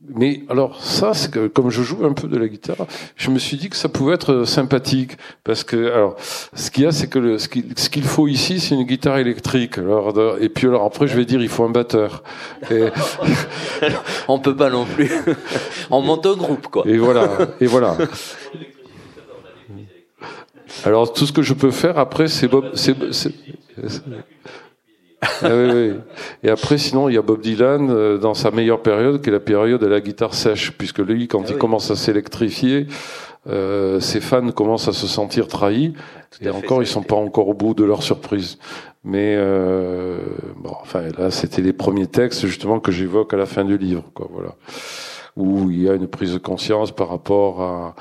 [0.09, 2.86] Mais alors ça, c'est que comme je joue un peu de la guitare,
[3.16, 5.12] je me suis dit que ça pouvait être sympathique
[5.44, 6.16] parce que alors
[6.55, 9.78] ce qu'il y a, c'est que le, ce qu'il faut ici, c'est une guitare électrique.
[9.78, 12.24] Alors et puis alors après, je vais dire, il faut un batteur.
[12.70, 12.88] Et...
[14.28, 15.11] On peut pas non plus.
[15.90, 16.84] On monte au groupe quoi.
[16.86, 17.28] Et voilà.
[17.61, 17.96] Et voilà.
[20.84, 22.72] Alors tout ce que je peux faire après, c'est Bob.
[25.22, 25.92] Ah oui, oui.
[26.42, 29.32] Et après, sinon, il y a Bob Dylan euh, dans sa meilleure période, qui est
[29.32, 31.58] la période de la guitare sèche, puisque lui, quand ah il oui.
[31.58, 32.86] commence à s'électrifier,
[33.48, 35.94] euh, ses fans commencent à se sentir trahis.
[36.30, 38.58] Tout et encore, fait, ils sont pas encore au bout de leur surprise.
[39.04, 40.18] Mais euh,
[40.56, 44.04] bon, enfin, là, c'était les premiers textes justement que j'évoque à la fin du livre,
[44.14, 44.28] quoi.
[44.32, 44.54] Voilà,
[45.36, 47.94] où il y a une prise de conscience par rapport à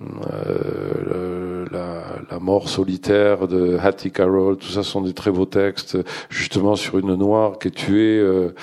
[0.00, 5.98] euh, la, la, mort solitaire de Hattie Carroll, tout ça sont des très beaux textes,
[6.30, 8.54] justement sur une noire qui est tuée euh,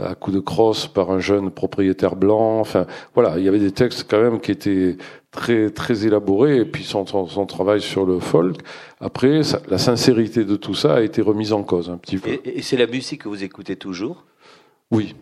[0.00, 2.60] à coup de crosse par un jeune propriétaire blanc.
[2.60, 4.96] Enfin, voilà, il y avait des textes quand même qui étaient
[5.32, 8.58] très très élaborés et puis son, son, son travail sur le folk.
[9.00, 12.30] Après, ça, la sincérité de tout ça a été remise en cause un petit peu.
[12.30, 14.24] Et, et c'est la musique que vous écoutez toujours?
[14.92, 15.16] Oui,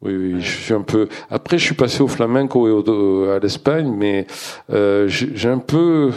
[0.00, 1.08] oui, oui, je suis un peu.
[1.28, 4.26] Après, je suis passé au flamenco et au, à l'Espagne, mais
[4.70, 6.12] euh, j'ai un peu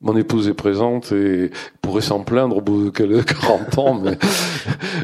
[0.00, 1.50] mon épouse est présente et
[1.82, 4.16] pourrait s'en plaindre au bout de 40 ans, mais,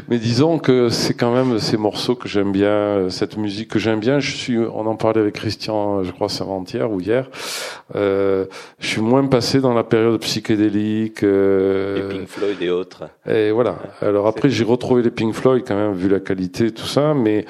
[0.07, 3.99] mais disons que c'est quand même ces morceaux que j'aime bien, cette musique que j'aime
[3.99, 4.19] bien.
[4.19, 7.29] Je suis, on en parlait avec Christian, je crois, avant-hier ou hier.
[7.95, 8.45] Euh,
[8.79, 11.23] je suis moins passé dans la période psychédélique.
[11.23, 13.03] Euh, les Pink Floyd et autres.
[13.29, 13.77] Et voilà.
[14.01, 17.45] Alors après, j'ai retrouvé les Pink Floyd quand même, vu la qualité, tout ça, mais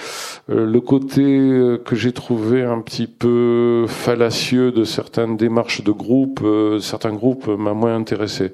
[0.49, 5.91] euh, le côté euh, que j'ai trouvé un petit peu fallacieux de certaines démarches de
[5.91, 8.51] groupe, euh, certains groupes m'a moins intéressé.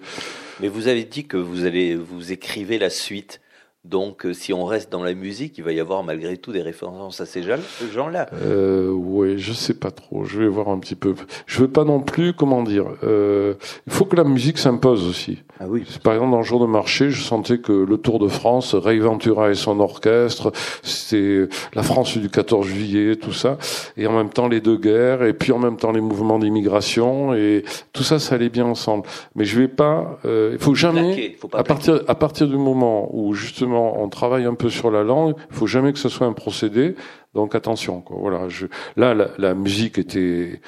[0.59, 3.40] Mais vous avez dit que vous allez vous écrivez la suite.
[3.83, 7.19] Donc, si on reste dans la musique, il va y avoir malgré tout des références
[7.19, 8.27] à ces gens-là.
[8.43, 10.23] Euh, oui, je sais pas trop.
[10.23, 11.15] Je vais voir un petit peu.
[11.47, 12.85] Je veux pas non plus, comment dire.
[13.03, 13.55] Euh,
[13.87, 15.39] il faut que la musique s'impose aussi.
[15.59, 15.83] Ah oui.
[16.03, 18.99] Par exemple, dans le jour de marché, je sentais que le Tour de France, Ray
[18.99, 20.51] Ventura et son orchestre,
[20.83, 23.57] c'était la France du 14 juillet, tout ça,
[23.97, 27.33] et en même temps les deux guerres, et puis en même temps les mouvements d'immigration,
[27.33, 27.63] et
[27.93, 29.07] tout ça, ça allait bien ensemble.
[29.35, 30.19] Mais je vais pas.
[30.25, 31.13] Euh, il faut jamais.
[31.13, 34.69] Plaquer, faut pas à partir à partir du moment où justement on travaille un peu
[34.69, 36.95] sur la langue, il faut jamais que ce soit un procédé.
[37.33, 38.17] Donc attention, quoi.
[38.19, 38.49] Voilà.
[38.49, 38.67] Je,
[38.97, 40.61] là, la, la, musique était,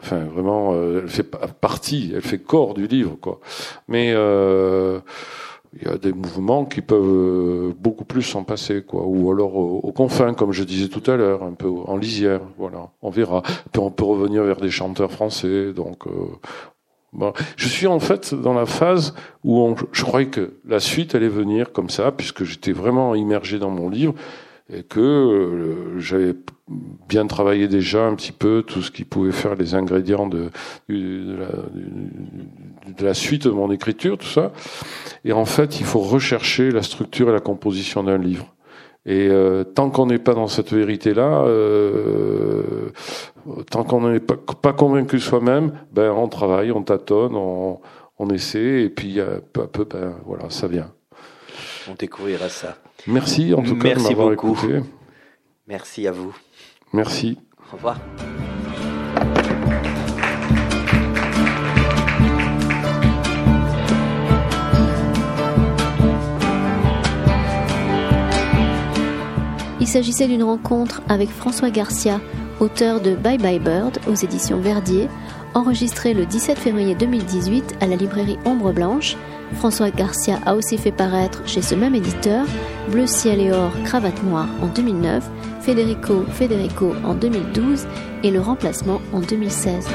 [0.00, 3.38] enfin vraiment, euh, elle fait partie, elle fait corps du livre, quoi.
[3.86, 5.00] Mais euh,
[5.72, 9.04] il y a des mouvements qui peuvent euh, beaucoup plus s'en passer, quoi.
[9.06, 12.40] Ou alors aux, confins, comme je disais tout à l'heure, un peu en lisière.
[12.58, 13.42] Voilà, on verra.
[13.78, 15.72] On peut revenir vers des chanteurs français.
[15.72, 16.10] Donc, euh,
[17.12, 17.32] bon.
[17.56, 21.72] je suis en fait dans la phase où je croyais que la suite allait venir
[21.72, 24.14] comme ça, puisque j'étais vraiment immergé dans mon livre
[24.72, 26.34] et que euh, j'avais
[27.08, 30.50] bien travaillé déjà un petit peu tout ce qui pouvait faire les ingrédients de,
[30.88, 34.52] de, la, de, la, suite de mon écriture, tout ça.
[35.24, 38.54] Et en fait, il faut rechercher la structure et la composition d'un livre.
[39.06, 42.90] Et euh, tant qu'on n'est pas dans cette vérité-là, euh,
[43.70, 47.80] tant qu'on n'est pas, pas, convaincu soi-même, ben on travaille, on tâtonne, on,
[48.18, 49.18] on essaie, et puis
[49.52, 50.92] peu à peu, ben voilà, ça vient.
[51.90, 52.76] On découvrira ça.
[53.06, 54.52] Merci en tout cas Merci de m'avoir beaucoup.
[54.52, 54.80] écouté.
[55.66, 56.34] Merci à vous.
[56.92, 57.38] Merci.
[57.72, 57.98] Au revoir.
[69.80, 72.20] Il s'agissait d'une rencontre avec François Garcia,
[72.60, 75.08] auteur de Bye Bye Bird aux éditions Verdier,
[75.54, 79.16] enregistré le 17 février 2018 à la librairie Ombre Blanche.
[79.54, 82.46] François Garcia a aussi fait paraître chez ce même éditeur
[82.88, 85.28] Bleu ciel et or, cravate noire en 2009,
[85.60, 87.86] Federico Federico en 2012
[88.22, 89.86] et Le remplacement en 2016.